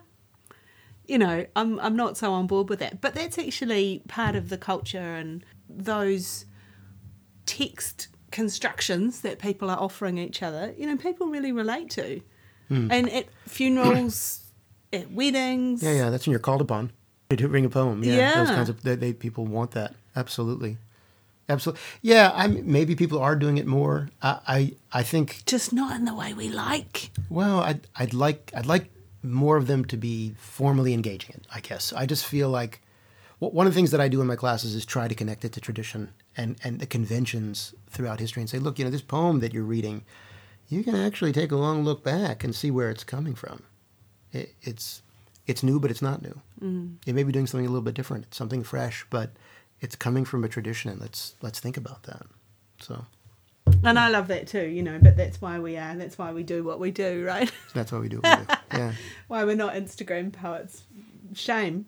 [1.06, 3.00] you know, I'm I'm not so on board with that.
[3.00, 6.46] But that's actually part of the culture and those
[7.46, 12.20] text constructions that people are offering each other, you know, people really relate to.
[12.68, 12.90] Hmm.
[12.90, 14.40] And at funerals,
[14.92, 15.82] at weddings.
[15.82, 16.92] Yeah, yeah, that's when you're called upon
[17.30, 18.02] to ring a poem.
[18.04, 20.76] Yeah, those kinds of they, they people want that absolutely,
[21.48, 21.82] absolutely.
[22.02, 24.08] Yeah, I'm maybe people are doing it more.
[24.20, 27.10] I I, I think Just not in the way we like.
[27.30, 28.90] well, I'd I'd like I'd like
[29.22, 31.46] more of them to be formally engaging it.
[31.54, 32.81] I guess I just feel like
[33.50, 35.52] one of the things that I do in my classes is try to connect it
[35.52, 39.40] to tradition and and the conventions throughout history and say, look, you know, this poem
[39.40, 40.04] that you're reading,
[40.68, 43.64] you can actually take a long look back and see where it's coming from.
[44.32, 45.02] It, it's
[45.46, 46.40] it's new, but it's not new.
[46.62, 46.96] Mm.
[47.06, 48.26] It may be doing something a little bit different.
[48.26, 49.30] It's something fresh, but
[49.80, 50.90] it's coming from a tradition.
[50.90, 52.22] And let's let's think about that.
[52.80, 53.06] So
[53.84, 56.42] And I love that too, you know, but that's why we are, that's why we
[56.44, 57.50] do what we do, right?
[57.74, 58.20] that's what we do.
[58.20, 58.54] What we do.
[58.78, 58.92] Yeah,
[59.28, 60.84] why we're not Instagram poets.
[61.34, 61.86] Shame.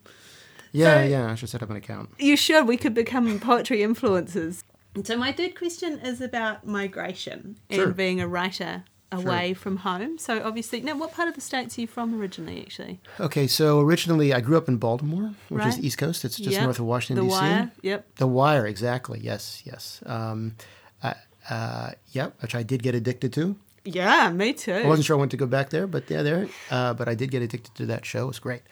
[0.74, 1.30] Yeah, So- yeah.
[1.30, 2.10] I should set up an account.
[2.18, 2.66] You should.
[2.68, 4.62] We could become poetry influencers.
[5.04, 7.84] So my third question is about migration Sure.
[7.86, 10.18] and being a writer away from home.
[10.18, 12.60] So obviously, now what part of the states are you from originally?
[12.62, 15.80] Actually, Okay, so originally I grew up in Baltimore, which is Right.
[15.80, 16.24] the East Coast.
[16.24, 16.62] It's just Yep.
[16.64, 17.36] north of Washington D.C.
[17.36, 17.52] the D.C.
[17.54, 17.70] Wire.
[17.82, 18.14] Yep.
[18.16, 19.20] The Wire, exactly.
[19.22, 20.00] Yes, yes.
[20.06, 20.56] Um,
[21.02, 21.14] I,
[21.50, 23.56] uh, yep, which I did get addicted to.
[23.84, 24.72] Yeah, me too.
[24.72, 26.48] I wasn't sure I wanted to go back there, but yeah, there.
[26.70, 28.24] Uh, but I did get addicted to that show.
[28.24, 28.62] It was great.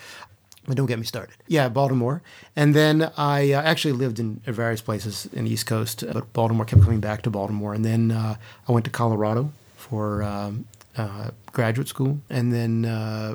[0.67, 1.35] But don't get me started.
[1.49, 2.23] Yeah, Baltimore,
[2.55, 6.65] and then I uh, actually lived in various places in the East Coast, but Baltimore
[6.65, 8.37] kept coming back to Baltimore, and then uh,
[8.69, 13.35] I went to Colorado for um, uh, graduate school, and then uh,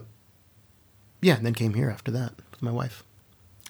[1.22, 3.04] yeah, and then came here after that with my wife.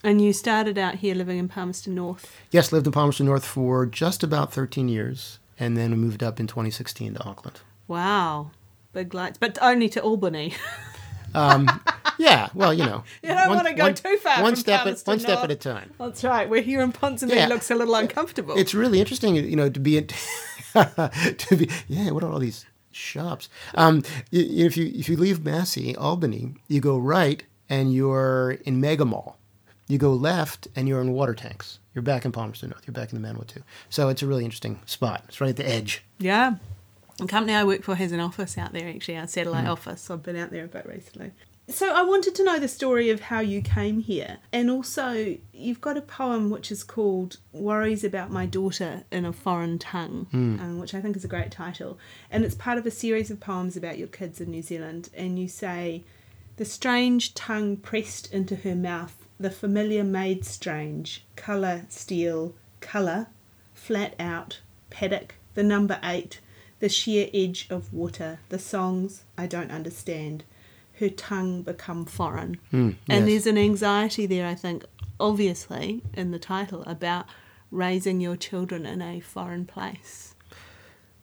[0.04, 2.32] And you started out here living in Palmerston North.
[2.52, 6.38] Yes, lived in Palmerston North for just about 13 years, and then we moved up
[6.38, 7.60] in 2016 to Auckland.
[7.88, 8.52] Wow.
[8.92, 10.54] Big lights, but only to Albany.
[11.34, 11.68] Um,
[12.18, 15.38] yeah, well, you know, You don't wanna go too far One step, at, one step
[15.44, 15.92] at a time.
[15.98, 16.48] That's right.
[16.48, 17.46] We're here in Ponsonby Yeah.
[17.48, 18.56] looks a little uncomfortable.
[18.56, 20.06] It's really interesting, you know, to be in,
[20.74, 21.70] to be.
[21.88, 23.48] Yeah, what are all these shops?
[23.74, 24.02] Um,
[24.32, 29.36] if you if you leave Massey, Albany, you go right, and you're in Mega Mall.
[29.88, 31.78] You go left, and you're in Water Tanks.
[31.94, 32.86] You're back in Palmerston North.
[32.86, 33.62] You're back in the Manawatu.
[33.88, 35.24] So it's a really interesting spot.
[35.28, 36.04] It's right at the edge.
[36.18, 36.56] Yeah.
[37.16, 39.70] The company I work for has an office out there, actually, our satellite Hmm.
[39.70, 40.08] office.
[40.10, 41.32] I've been out there a bit recently.
[41.70, 44.38] So I wanted to know the story of how you came here.
[44.54, 49.34] And also, you've got a poem which is called Worries About My Daughter in a
[49.34, 51.98] Foreign Tongue, um, which I think is a great title.
[52.30, 55.10] And it's part of a series of poems about your kids in New Zealand.
[55.14, 56.04] And you say,
[56.56, 63.26] The strange tongue pressed into her mouth, the familiar made strange, colour, steel, colour,
[63.74, 66.40] flat out, paddock, the number eight,
[66.80, 70.44] the sheer edge of water, the songs I don't understand,
[71.00, 72.58] her tongue become foreign.
[72.72, 74.84] Mm, And there's an anxiety there, I think,
[75.20, 77.26] obviously, in the title about
[77.70, 80.34] raising your children in a foreign place.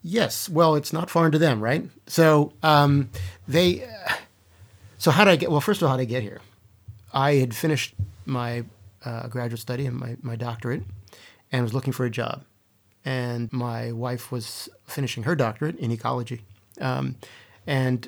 [0.04, 0.48] Yes.
[0.48, 1.90] Well, it's not foreign to them, right?
[2.08, 3.10] So um,
[3.48, 3.88] they.
[4.98, 5.52] So how did I get?
[5.52, 6.42] Well, first of all, how did I get here?
[7.12, 8.66] I had finished my
[9.04, 10.84] uh, graduate study and my, my doctorate,
[11.52, 12.44] and was looking for a job.
[13.04, 16.42] And my wife was finishing her doctorate in ecology,
[16.82, 17.16] um,
[17.68, 18.08] and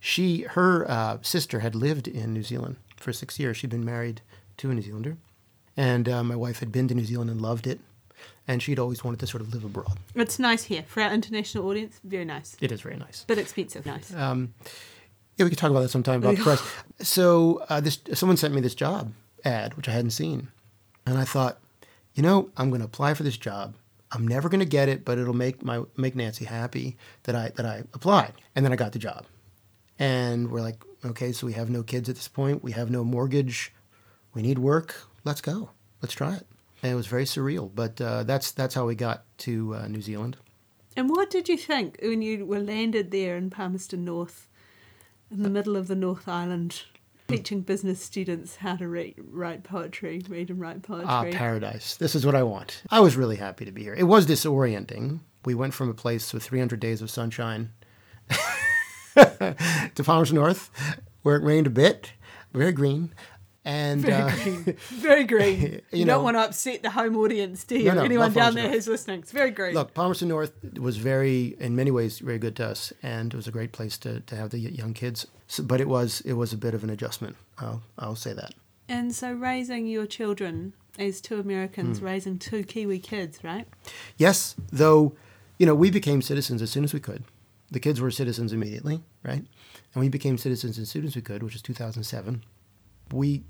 [0.00, 3.56] she her uh, sister had lived in New Zealand for six years.
[3.56, 4.22] She'd been married
[4.56, 5.16] to a New Zealander,
[5.76, 7.80] and uh, my wife had been to New Zealand and loved it,
[8.48, 9.98] and she'd always wanted to sort of live abroad.
[10.14, 10.84] It's nice here.
[10.86, 12.56] For our international audience, very nice.
[12.60, 13.24] It is very nice.
[13.28, 14.12] but expensive, nice.
[14.14, 14.54] Um,
[15.36, 16.62] yeah, we could talk about that sometime about price.
[17.02, 19.12] So uh, this someone sent me this job
[19.44, 20.48] ad which I hadn't seen,
[21.06, 21.58] and I thought,
[22.14, 23.74] you know, I'm going to apply for this job.
[24.12, 27.50] I'm never going to get it, but it'll make my make Nancy happy that I
[27.56, 29.24] that I applied, and then I got the job.
[30.00, 32.64] And we're like, okay, so we have no kids at this point.
[32.64, 33.72] We have no mortgage.
[34.32, 34.96] We need work.
[35.24, 35.70] Let's go.
[36.00, 36.46] Let's try it.
[36.82, 40.00] And it was very surreal, but uh, that's that's how we got to uh, New
[40.00, 40.38] Zealand.
[40.96, 44.48] And what did you think when you were landed there in Palmerston North,
[45.30, 46.82] in the middle of the North Island,
[47.28, 51.06] teaching business students how to read, write poetry, read and write poetry?
[51.06, 51.96] Ah, paradise.
[51.96, 52.82] This is what I want.
[52.90, 53.94] I was really happy to be here.
[53.94, 55.20] It was disorienting.
[55.44, 57.72] We went from a place with 300 days of sunshine
[59.94, 60.70] to Palmerston North,
[61.22, 62.12] where it rained a bit,
[62.52, 63.12] very green.
[63.62, 64.76] And Very uh, green.
[64.88, 65.60] Very green.
[65.92, 67.84] You, You don't want to upset the home audience, do you?
[67.90, 68.74] No, no, Anyone down there North.
[68.74, 69.20] who's listening.
[69.20, 69.74] It's very green.
[69.74, 73.46] look, Palmerston North was very, in many ways, very good to us, and it was
[73.46, 75.26] a great place to, to have the young kids.
[75.46, 77.36] So, but it was it was a bit of an adjustment.
[77.58, 78.54] I'll I'll say that.
[78.88, 82.04] And so raising your children as two Americans, Hmm.
[82.06, 83.66] raising two Kiwi kids, right?
[84.16, 85.12] Yes, though,
[85.58, 87.24] you know, we became citizens as soon as we could.
[87.70, 89.44] The kids were citizens immediately, right?
[89.94, 92.44] And we became citizens as soon as we could, which is 2007.
[93.12, 93.44] We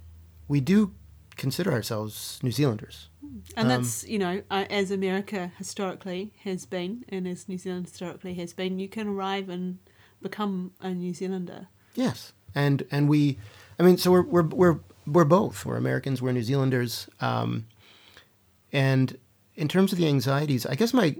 [0.48, 0.94] we do
[1.36, 3.08] consider ourselves New Zealanders.
[3.56, 8.34] And Um, that's, you know, as America historically has been, and as New Zealand historically
[8.34, 9.78] has been, you can arrive and
[10.20, 11.68] become a New Zealander.
[11.94, 13.38] Yes, and and we,
[13.78, 15.64] I mean, so we're we're we're we're both.
[15.64, 16.20] We're Americans.
[16.20, 17.08] We're New Zealanders.
[17.20, 17.66] Um,
[18.72, 19.16] and
[19.54, 21.16] in terms of the anxieties, I guess my,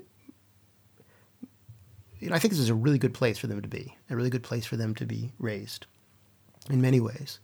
[2.20, 3.96] you know, I think this is a really good place for them to be.
[4.10, 5.86] A really good place for them to be raised,
[6.68, 7.40] in many ways.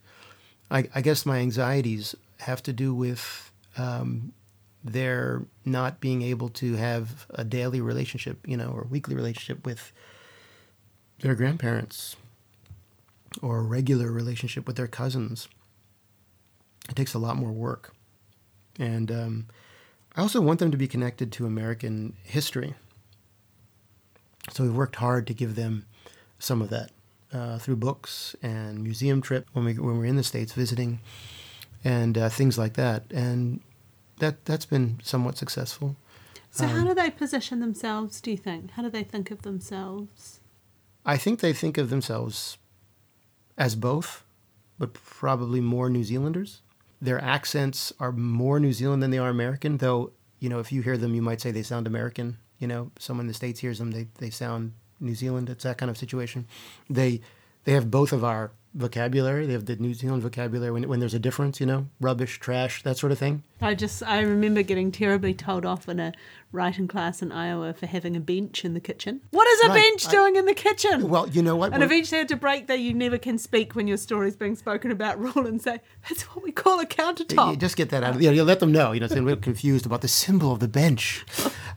[0.69, 4.33] I, I guess my anxieties have to do with um,
[4.83, 9.91] their not being able to have a daily relationship, you know, or weekly relationship with
[11.19, 12.15] their grandparents
[13.41, 15.47] or a regular relationship with their cousins.
[16.89, 17.93] It takes a lot more work.
[18.79, 19.47] And um,
[20.15, 22.75] I also want them to be connected to American history.
[24.49, 25.85] So we've worked hard to give them
[26.39, 26.91] some of that
[27.33, 30.99] uh, through books and museum trip when we when we're in the states visiting,
[31.83, 33.03] and uh, things like that.
[33.11, 33.59] And
[34.19, 35.95] that that's been somewhat successful.
[36.51, 38.71] So, Um, how do they position themselves, do you think?
[38.71, 40.39] How do they think of themselves?
[41.05, 42.57] I think they think of themselves
[43.57, 44.23] as both,
[44.79, 46.61] but probably more New Zealanders.
[47.01, 50.81] Their accents are more New Zealand than they are American, though, you know, if you
[50.81, 52.37] hear them, you might say they sound American.
[52.59, 55.49] You know, someone in the States hears them, they, they sound New Zealand.
[55.49, 56.47] It's that kind of situation.
[56.89, 57.21] They
[57.65, 59.45] They have both of our vocabulary.
[59.45, 62.83] They have the New Zealand vocabulary when, when there's a difference, you know, rubbish, trash,
[62.83, 63.43] that sort of thing.
[63.61, 66.13] I just I remember getting terribly told off in a
[66.51, 69.21] writing class in Iowa for having a bench in the kitchen.
[69.31, 71.09] What is a Right, bench I- doing in the kitchen?
[71.09, 71.73] Well, you know what?
[71.73, 74.91] and eventually had to break that you never can speak when your story's being spoken
[74.91, 77.51] about rule and say, that's what we call a countertop.
[77.51, 78.91] You just get that out of you, know, you let them know.
[78.91, 81.25] You know, they're a little confused about the symbol of the bench.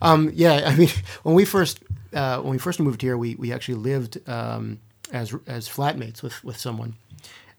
[0.02, 0.88] Um, yeah, I mean,
[1.22, 1.80] when we first
[2.12, 4.80] uh, when we first moved here, we we actually lived um,
[5.12, 6.94] as as flatmates with with someone,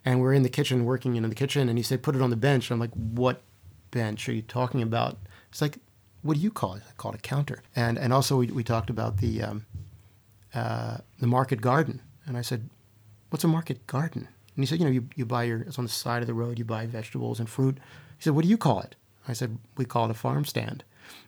[0.06, 2.30] and we're in the kitchen working in the kitchen, and he said, "Put it on
[2.30, 3.42] the bench." I'm like, "What
[3.92, 5.18] bench are you talking about?"
[5.50, 5.80] It's like,
[6.22, 7.62] "What do you call it?" I call it a counter.
[7.76, 9.66] And and also we we talked about the um,
[10.54, 12.70] uh, the market garden, and I said,
[13.30, 15.86] "What's a market garden?" And he said, "You know, you, you buy your it's on
[15.86, 16.60] the side of the road.
[16.60, 17.78] You buy vegetables and fruit."
[18.18, 18.96] He said, "What do you call it?"
[19.28, 20.84] I said, "We call it a farm stand."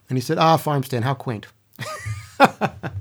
[0.10, 1.04] And he said, "Ah, farm stand.
[1.06, 1.48] How quaint."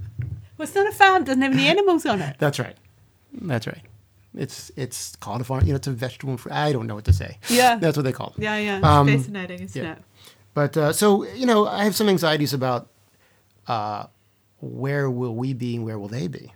[0.62, 2.36] Well, it's not a farm, doesn't have any animals on it.
[2.38, 2.76] That's right.
[3.32, 3.82] That's right.
[4.34, 5.64] It's it's called a farm.
[5.64, 6.52] You know, it's a vegetable and fruit.
[6.54, 7.38] I don't know what to say.
[7.48, 7.76] Yeah.
[7.76, 8.42] that's what they call it.
[8.42, 8.76] Yeah, yeah.
[8.78, 9.92] It's Um, fascinating, isn't yeah.
[9.92, 9.98] it?
[10.54, 12.88] But uh, so you know, I have some anxieties about
[13.66, 14.06] uh,
[14.60, 16.52] where will we be and where will they be,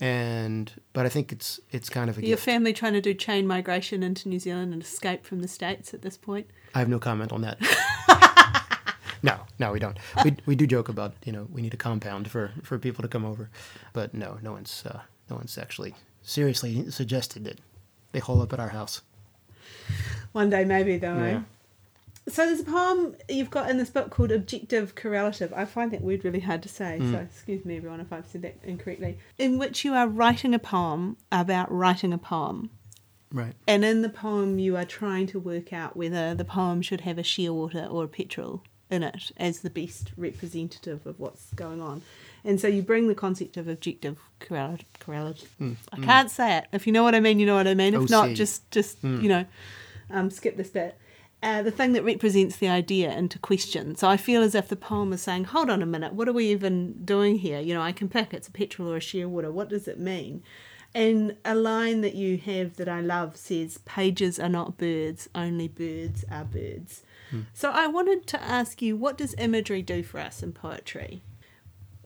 [0.00, 2.44] and but I think it's it's kind of a Your gift.
[2.44, 6.02] family trying to do chain migration into New Zealand and escape from the States at
[6.02, 6.46] this point?
[6.74, 7.58] I have no comment on that.
[9.22, 9.98] no, no, we don't.
[10.24, 13.08] We, we do joke about you know we need a compound for, for people to
[13.08, 13.48] come over,
[13.92, 17.60] but no, no one's uh, no one's actually seriously suggested it.
[18.12, 19.02] They hole up at our house.
[20.32, 21.16] One day, maybe, though.
[21.18, 21.30] eh?
[21.32, 21.42] Yeah.
[22.28, 25.52] So there's a poem you've got in this book called Objective Correlative.
[25.54, 27.12] I find that word really hard to say, Hmm.
[27.12, 29.18] so excuse me, everyone, if I've said that incorrectly.
[29.38, 32.70] In which you are writing a poem about writing a poem.
[33.32, 33.54] Right.
[33.68, 37.18] And in the poem, you are trying to work out whether the poem should have
[37.18, 42.02] a shearwater or a petrel in it as the best representative of what's going on.
[42.44, 44.86] And so you bring the concept of objective correlative.
[45.00, 45.50] correlative.
[45.92, 46.66] I can't say it.
[46.72, 47.94] If you know what I mean, you know what I mean.
[47.94, 48.36] If not, OC.
[48.36, 49.44] just just you know,
[50.10, 50.98] um, skip this bit.
[51.42, 53.94] Uh, the thing that represents the idea into question.
[53.94, 56.32] So I feel as if the poem is saying, "Hold on a minute, what are
[56.32, 57.60] we even doing here?
[57.60, 59.50] You know, I can pick it's a petrel or a shearwater.
[59.52, 60.42] What does it mean?"
[60.96, 65.68] And a line that you have that I love says, Pages are not birds, only
[65.68, 67.02] birds are birds.
[67.54, 71.22] So I wanted to ask you, what does imagery do for us in poetry?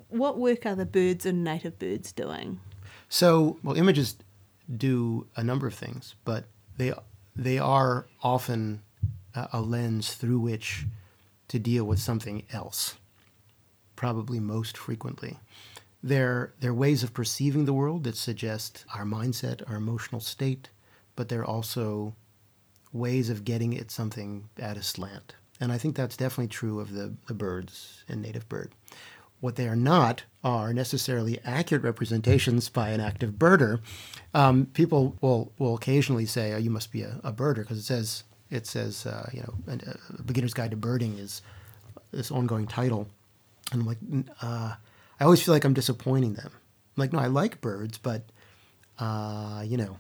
[0.09, 2.61] What work are the birds and native birds doing?
[3.09, 4.17] So, well, images
[4.75, 6.45] do a number of things, but
[6.77, 6.93] they
[7.37, 8.83] they are often
[9.35, 10.87] a, a lens through which
[11.49, 12.97] to deal with something else.
[13.97, 15.39] Probably most frequently,
[16.03, 20.71] they're they're ways of perceiving the world that suggest our mindset, our emotional state,
[21.17, 22.15] but they're also
[22.93, 25.35] ways of getting at something at a slant.
[25.61, 28.73] And I think that's definitely true of the, the birds and native bird.
[29.41, 33.81] What they are not are necessarily accurate representations by an active birder.
[34.35, 37.85] Um, people will, will occasionally say, oh, you must be a, a birder, because it
[37.85, 41.43] says, it says uh, you know, a, a beginner's guide to birding is
[42.11, 43.07] this ongoing title.
[43.73, 43.99] And I'm like,
[44.43, 44.75] uh,
[45.21, 46.51] I always feel like I'm disappointing them.
[46.53, 48.23] I'm like, no, I like birds, but,
[48.99, 49.99] uh, you know,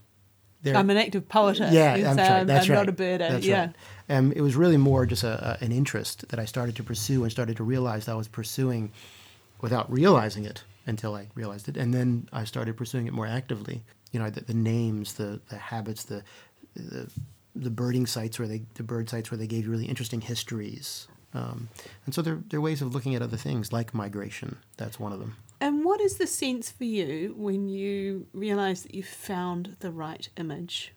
[0.62, 1.58] they're, I'm an active poet.
[1.58, 2.86] yeah, I'm, I'm, that's I'm right.
[2.86, 3.18] not a birder.
[3.18, 3.60] That's yeah.
[3.66, 3.74] right.
[4.08, 7.22] Um, it was really more just a, a, an interest that I started to pursue
[7.22, 8.92] and started to realize that I was pursuing
[9.60, 13.82] without realizing it until I realized it, and then I started pursuing it more actively.
[14.12, 16.22] You know, the, the names, the the habits, the
[16.74, 17.10] the
[17.54, 21.08] the birding sites where they the bird sites where they gave you really interesting histories.
[21.32, 21.68] Um,
[22.06, 24.58] and so they're, they're ways of looking at other things like migration.
[24.76, 25.36] That's one of them.
[25.60, 30.28] And what is the sense for you when you realise that you've found the right
[30.36, 30.94] image?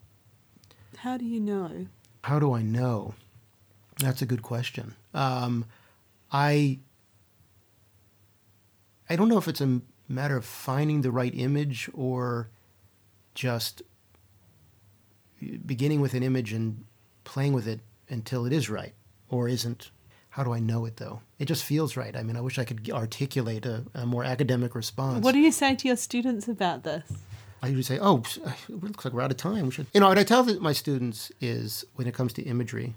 [0.98, 1.88] How do you know?
[2.24, 3.16] How do I know?
[4.00, 4.96] That's a good question.
[5.14, 5.66] Um,
[6.32, 6.80] I
[9.10, 12.50] I don't know if it's a matter of finding the right image or
[13.36, 13.82] just
[15.66, 16.86] beginning with an image and
[17.26, 18.94] playing with it until it is right
[19.30, 19.92] or isn't.
[20.34, 21.22] How do I know it though?
[21.38, 22.18] It just feels right.
[22.18, 25.24] I mean, I wish I could articulate a, a more academic response.
[25.24, 27.04] What do you say to your students about this?
[27.62, 28.24] I usually say, "Oh,
[28.68, 29.66] it looks like we're out of time.
[29.66, 32.96] We should." You know, what I tell my students is when it comes to imagery,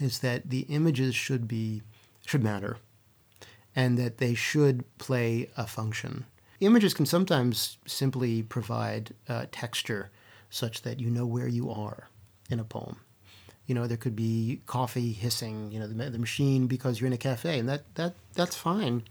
[0.00, 1.82] is that the images should be
[2.26, 2.78] should matter,
[3.76, 6.24] and that they should play a function.
[6.58, 10.10] Images can sometimes simply provide uh, texture,
[10.50, 12.08] such that you know where you are
[12.50, 12.96] in a poem.
[13.66, 17.12] You know, there could be coffee hissing, you know, the, the machine because you're in
[17.12, 19.02] a cafe, and that that that's fine.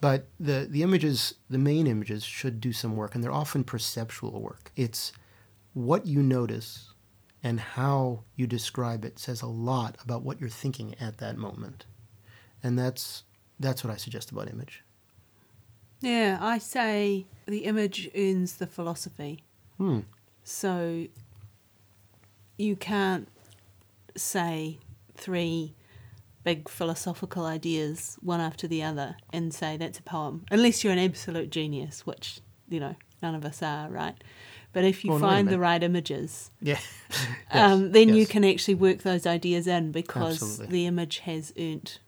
[0.00, 4.40] But the, the images, the main images, should do some work, and they're often perceptual
[4.40, 4.72] work.
[4.74, 5.12] It's
[5.74, 6.90] what you notice
[7.42, 11.86] and how you describe it says a lot about what you're thinking at that moment.
[12.62, 13.24] And that's
[13.58, 14.82] that's what I suggest about image.
[16.00, 19.42] Yeah, I say the image earns the philosophy.
[19.76, 20.00] hmm.
[20.44, 21.06] So
[22.56, 23.28] you can't
[24.16, 24.78] say
[25.14, 25.74] three
[26.42, 30.98] big philosophical ideas one after the other and say that's a poem, unless you're an
[30.98, 34.14] absolute genius, which, you know, none of us are, right?
[34.72, 36.78] But if you Well, find the right images, Yeah.
[37.50, 40.66] um, then you can actually work those ideas in because Absolutely.
[40.68, 41.98] the image has earned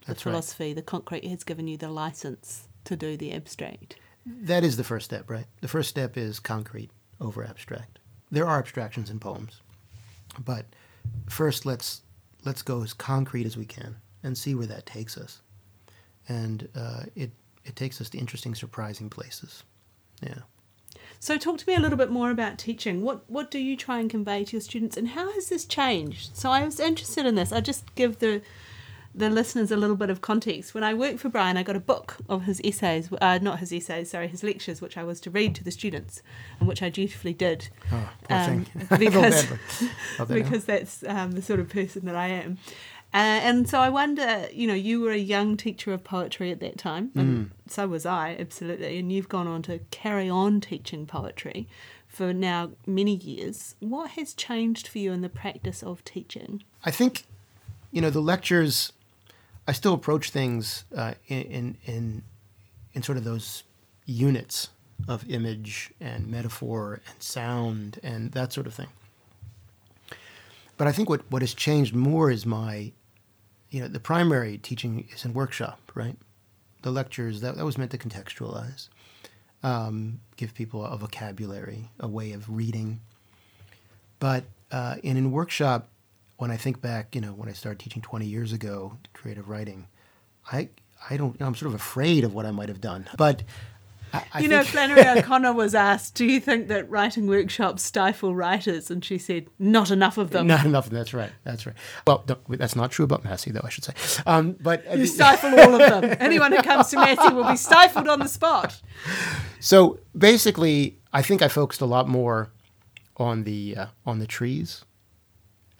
[0.00, 0.32] the That's right.
[0.32, 3.96] philosophy, the concrete has given you the license to do the abstract.
[4.26, 5.46] That is the first step, right?
[5.60, 6.90] The first step is concrete
[7.20, 7.98] over abstract.
[8.30, 9.62] There are abstractions in poems,
[10.44, 10.66] but
[11.28, 12.02] first let's
[12.44, 15.40] let's go as concrete as we can and see where that takes us.
[16.28, 17.30] And uh, it
[17.64, 19.62] it takes us to interesting, surprising places.
[20.22, 20.40] Yeah.
[21.20, 23.02] So, talk to me a little bit more about teaching.
[23.02, 26.36] What what do you try and convey to your students, and how has this changed?
[26.36, 27.52] So, I was interested in this.
[27.52, 28.42] I just give the
[29.18, 30.74] the listeners a little bit of context.
[30.74, 33.72] When I worked for Bryan, I got a book of his essays, uh, not his
[33.72, 36.22] essays, sorry, his lectures, which I was to read to the students,
[36.60, 37.68] and which I dutifully did.
[37.92, 38.86] Oh, poor Um, thing.
[38.90, 39.46] I feel because-
[40.28, 42.58] because that's um, the sort of person that I am.
[43.14, 46.60] Uh, and so I wonder, you know, you were a young teacher of poetry at
[46.60, 47.50] that time, and Mm.
[47.66, 48.98] so was I, absolutely.
[48.98, 51.66] And you've gone on to carry on teaching poetry
[52.06, 53.76] for now many years.
[53.80, 56.62] What has changed for you in the practice of teaching?
[56.84, 57.24] I think,
[57.90, 58.92] you know, the lectures.
[59.68, 62.22] I still approach things uh, in, in
[62.94, 63.64] in sort of those
[64.06, 64.70] units
[65.06, 68.88] of image and metaphor and sound and that sort of thing.
[70.78, 72.92] But I think what, what has changed more is my,
[73.70, 76.16] you know, the primary teaching is in workshop, right?
[76.82, 78.88] The lectures that, that was meant to contextualize,
[79.62, 83.00] um, give people a vocabulary, a way of reading.
[84.18, 85.88] But uh, in in workshop,
[86.38, 89.88] when I think back, you know, when I started teaching 20 years ago, creative writing,
[90.50, 90.70] I
[91.10, 93.08] I don't, I'm sort of afraid of what I might have done.
[93.16, 93.44] But
[94.12, 98.34] I, I you know, Flannery O'Connor was asked, Do you think that writing workshops stifle
[98.34, 98.90] writers?
[98.90, 100.46] And she said, Not enough of them.
[100.46, 100.88] Not enough.
[100.88, 101.30] That's right.
[101.44, 101.76] That's right.
[102.06, 103.60] Well, that's not true about Massey, though.
[103.62, 103.94] I should say.
[104.26, 106.16] Um, but uh, You stifle all of them.
[106.20, 108.80] Anyone who comes to Massey will be stifled on the spot.
[109.60, 112.50] so basically, I think I focused a lot more
[113.18, 114.84] on the uh, on the trees,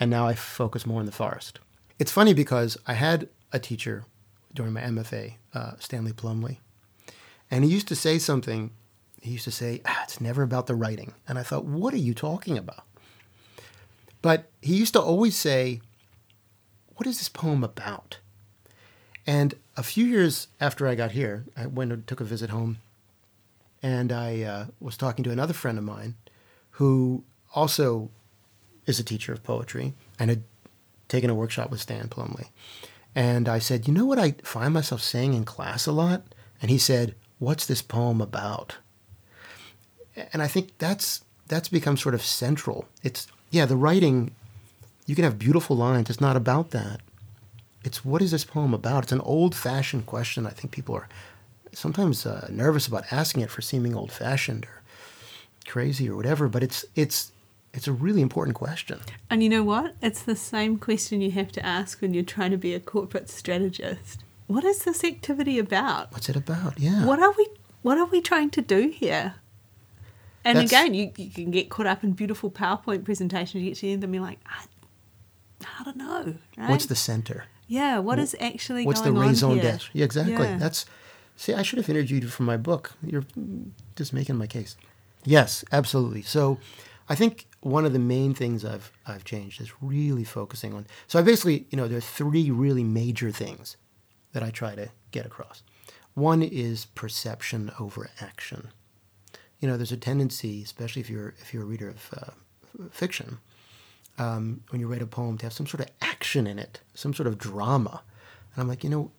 [0.01, 1.59] and now I focus more on the forest.
[1.99, 4.05] It's funny because I had a teacher
[4.55, 6.59] during my MFA, uh, Stanley Plumly,
[7.51, 8.71] and he used to say something.
[9.21, 11.99] He used to say, ah, "It's never about the writing," and I thought, "What are
[11.99, 12.85] you talking about?"
[14.23, 15.81] But he used to always say,
[16.97, 18.19] "What is this poem about?"
[19.27, 22.79] And a few years after I got here, I went and took a visit home,
[23.83, 26.15] and I uh, was talking to another friend of mine
[26.73, 27.25] who
[27.55, 28.11] also
[28.89, 30.43] is a teacher of poetry and had
[31.09, 32.49] taken a workshop with Stan Plumly.
[33.15, 36.23] And I said, You know what I find myself saying in class a lot?
[36.61, 38.77] And he said, What's this poem about?
[40.33, 42.87] And I think that's that's become sort of central.
[43.03, 44.33] It's yeah, the writing
[45.07, 47.01] you can have beautiful lines, it's not about that.
[47.83, 49.05] It's what is this poem about?
[49.05, 50.47] It's an old fashioned question.
[50.47, 51.09] I think people are
[51.73, 54.83] sometimes uh, nervous about asking it for seeming old fashioned or
[55.67, 57.33] crazy or whatever, but it's it's
[57.73, 59.01] it's a really important question.
[59.31, 59.95] And you know what?
[60.01, 63.29] It's the same question you have to ask when you're trying to be a corporate
[63.29, 64.25] strategist.
[64.47, 66.11] What is this activity about?
[66.13, 66.79] What's it about?
[66.79, 67.05] Yeah.
[67.05, 67.47] What are we
[67.83, 69.35] what are we trying to do here?
[70.45, 73.63] And That's- again, you, you can get caught up in beautiful PowerPoint presentations.
[73.63, 74.65] You get to the end and be like, I,
[75.81, 76.35] I don't know.
[76.57, 76.71] Right?
[76.71, 77.45] What's the center?
[77.67, 77.99] yeah?
[77.99, 79.91] What is actually What's the raison d'etre?
[79.93, 80.35] Yeah, exactly.
[80.35, 80.57] Yeah.
[80.57, 80.87] That's
[81.37, 82.95] see, I should have interviewed you for my book.
[83.05, 83.25] You're
[83.95, 84.77] just making my case.
[85.25, 86.23] Yes, absolutely.
[86.23, 86.59] So,
[87.09, 90.87] I think one of the main things I've I've changed is really focusing on.
[91.07, 93.77] So I basically, you know, there are three really major things
[94.33, 95.63] that I try to get across.
[96.15, 98.69] One is perception over action.
[99.61, 103.39] You know, there's a tendency, especially if you're if you're a reader of uh, fiction,
[104.19, 107.15] um, when you write a poem, to have some sort of action in it, some
[107.15, 108.03] sort of drama.
[108.55, 109.11] And I'm like, you know,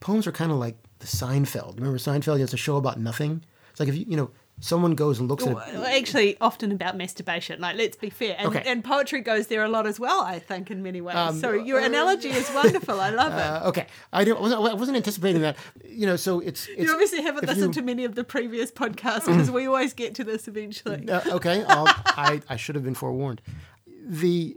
[0.00, 1.76] poems are kind of like the Seinfeld.
[1.76, 2.40] Remember Seinfeld?
[2.40, 3.44] It's a show about nothing.
[3.70, 4.30] It's like if you, you know,
[4.60, 5.74] someone goes and looks at it.
[5.74, 7.60] actually, often about masturbation.
[7.60, 8.62] Like, let's be fair, and, Okay.
[8.66, 10.20] and poetry goes there a lot as well.
[10.22, 11.16] I think in many ways.
[11.16, 13.00] Um, so your analogy is wonderful.
[13.00, 13.38] I love it.
[13.64, 15.56] Uh, okay, I didn't, wasn't, I wasn't anticipating that.
[15.88, 18.70] You know, so it's, it's you obviously haven't listened you- to many of the previous
[18.70, 21.08] podcasts because we always get to this eventually.
[21.10, 23.42] Uh, okay, I'll, I I should have been forewarned.
[24.06, 24.56] The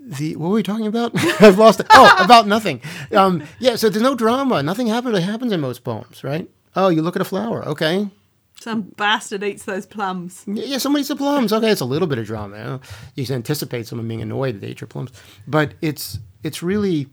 [0.00, 1.12] the what were we talking about?
[1.40, 1.86] I've lost it.
[1.90, 2.82] Oh, about nothing.
[3.12, 4.62] Um, yeah, so there's no drama.
[4.62, 5.18] Nothing happens.
[5.20, 6.48] happens in most poems, right?
[6.76, 7.64] Oh, you look at a flower.
[7.68, 8.08] Okay,
[8.60, 10.44] Some bastard eats those plums.
[10.46, 11.52] Yeah, somebody eats the plums.
[11.52, 12.56] Okay, it's a little bit of drama.
[12.56, 15.10] You, you can anticipate someone being annoyed that they ate your plums,
[15.46, 17.08] but it's it's really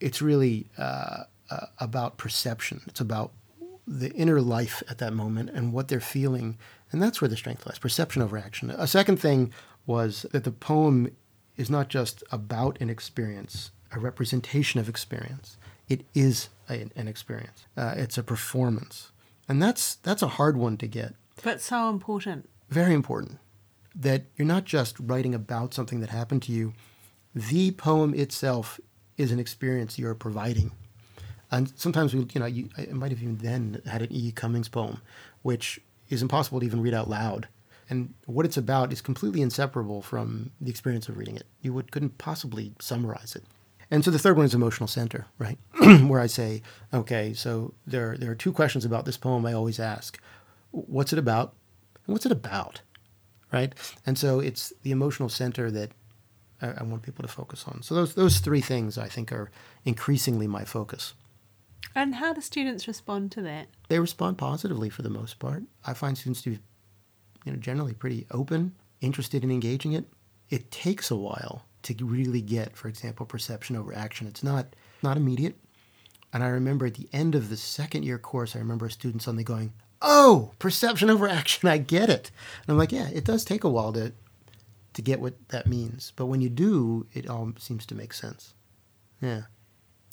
[0.00, 2.82] it's really uh, uh, about perception.
[2.86, 3.32] It's about
[3.86, 6.58] the inner life at that moment and what they're feeling.
[6.92, 8.70] And that's where the strength lies perception over action.
[8.70, 9.52] A second thing
[9.86, 11.10] was that the poem
[11.56, 15.56] is not just about an experience, a representation of experience.
[15.88, 17.66] It is a, an experience.
[17.76, 19.10] Uh, it's a performance,
[19.50, 21.14] and that's that's a hard one to get.
[21.42, 22.48] But so important.
[22.68, 23.38] Very important
[23.96, 26.72] that you're not just writing about something that happened to you.
[27.34, 28.78] The poem itself
[29.16, 30.70] is an experience you're providing.
[31.50, 34.30] And sometimes we, you know, you, I might have even then had an E.
[34.30, 35.02] Cummings poem,
[35.42, 37.48] which is impossible to even read out loud.
[37.88, 41.46] And what it's about is completely inseparable from the experience of reading it.
[41.60, 43.42] You would, couldn't possibly summarize it.
[43.90, 45.58] And so the third one is emotional center, right?
[46.06, 46.62] Where I say,
[46.94, 50.20] okay, so there, there are two questions about this poem I always ask.
[50.70, 51.54] What's it about?
[52.06, 52.82] And what's it about?
[53.52, 53.74] Right?
[54.06, 55.90] And so it's the emotional center that
[56.62, 57.82] I, I want people to focus on.
[57.82, 59.50] So those, those three things I think are
[59.84, 61.14] increasingly my focus.
[61.94, 63.66] And how do students respond to that?
[63.88, 65.64] They respond positively for the most part.
[65.84, 66.58] I find students to be,
[67.44, 70.04] you know, generally pretty open, interested in engaging it.
[70.48, 74.26] It takes a while to really get, for example, perception over action.
[74.26, 74.66] It's not
[75.02, 75.56] not immediate.
[76.32, 79.22] And I remember at the end of the second year course, I remember a student
[79.22, 81.68] suddenly going, "Oh, perception over action!
[81.68, 82.30] I get it."
[82.62, 84.12] And I'm like, "Yeah, it does take a while to
[84.92, 88.54] to get what that means, but when you do, it all seems to make sense."
[89.20, 89.42] Yeah.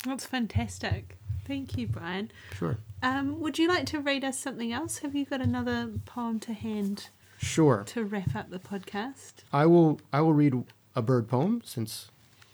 [0.06, 1.18] That's fantastic.
[1.46, 2.32] Thank you, Bryan.
[2.54, 2.78] Sure.
[3.02, 5.00] Um, would you like to read us something else?
[5.00, 7.84] Have you got another poem to hand Sure.
[7.88, 9.34] to wrap up the podcast?
[9.54, 10.64] I will I will read
[10.98, 12.10] a bird poem since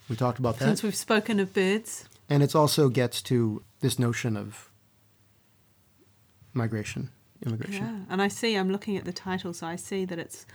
[0.09, 0.65] we talked about that.
[0.65, 1.91] Since we've spoken of birds.
[2.29, 4.69] and it also gets to this notion of
[6.53, 7.09] migration,
[7.45, 7.83] immigration.
[7.85, 8.13] Yeah.
[8.13, 10.45] And I see, I'm looking at the title, so I see that it's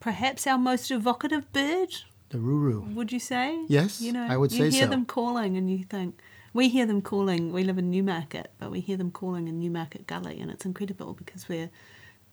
[0.00, 1.90] perhaps our most evocative bird,
[2.30, 2.94] The ruru.
[2.94, 3.64] would you say?
[3.68, 4.64] Yes, You know, I would say so.
[4.64, 4.90] you hear so.
[4.90, 6.18] them calling and you think,
[6.52, 10.06] we hear them calling, we live in Newmarket, but we hear them calling in Newmarket
[10.06, 11.70] Gully, and it's incredible because we're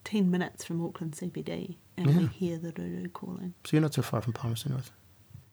[0.05, 3.53] 10 minutes from Auckland CBD and we hear the ruru calling.
[3.65, 4.91] So you're not so far from Palmerston North.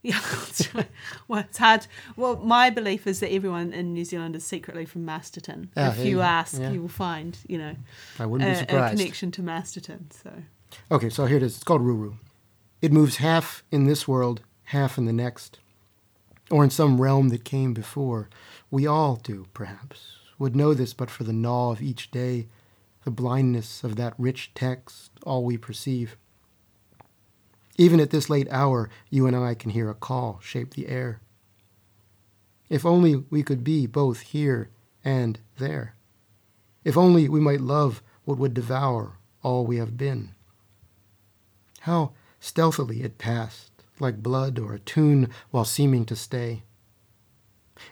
[0.07, 0.90] Yeah, that's right.
[1.28, 1.86] Well, it's hard.
[2.14, 5.70] Well, my belief is that everyone in New Zealand is secretly from Masterton.
[5.78, 6.72] Ah, if you you ask, Yeah.
[6.72, 7.74] you will find, you know,
[8.18, 8.99] I wouldn't a, be a surprised.
[8.99, 10.11] connection to Masterton.
[10.11, 10.30] So,
[10.90, 11.55] Okay, so here it is.
[11.55, 12.16] It's called Ruru.
[12.82, 15.59] It moves half in this world, half in the next,
[16.51, 18.28] or in some realm that came before.
[18.70, 22.49] We all do, perhaps, would know this but for the gnaw of each day,
[23.05, 26.18] the blindness of that rich text, all we perceive.
[27.77, 31.20] Even at this late hour, you and I can hear a call shape the air.
[32.68, 34.70] If only we could be both here
[35.05, 35.97] and there.
[36.85, 40.35] If only we might love what would devour all we have been.
[41.81, 46.62] How stealthily it passed, like blood or a tune, while seeming to stay.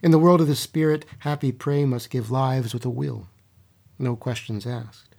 [0.03, 3.29] In the world of the spirit, happy prey must give lives with a will,
[3.99, 5.17] no questions asked.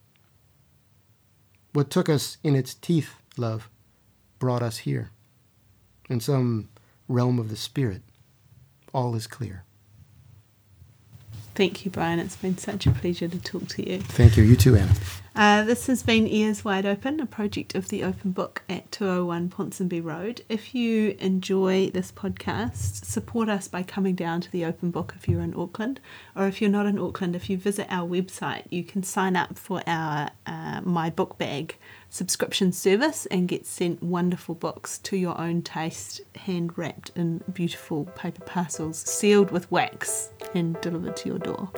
[1.73, 3.69] What took us in its teeth, love,
[4.43, 5.09] brought us here.
[6.09, 6.67] In some
[7.07, 8.01] realm of the spirit,
[8.93, 9.63] all is clear.
[11.55, 12.19] thank you, Bryan.
[12.19, 13.99] It's been such a pleasure to talk to you.
[13.99, 14.43] Thank you.
[14.43, 14.91] You too, Anna.
[15.35, 19.49] Uh, this has been Ears Wide Open, a project of the Open Book at 201
[19.49, 20.43] Ponsonby Road.
[20.47, 25.27] If you enjoy this podcast, support us by coming down to the Open Book if
[25.27, 25.99] you're in Auckland,
[26.35, 29.57] or if you're not in Auckland, if you visit our website, you can sign up
[29.57, 31.77] for our uh, My Book Bag
[32.11, 38.05] subscription service and get sent wonderful books to your own taste, hand wrapped in beautiful
[38.05, 41.71] paper parcels, sealed with wax, and delivered to your door.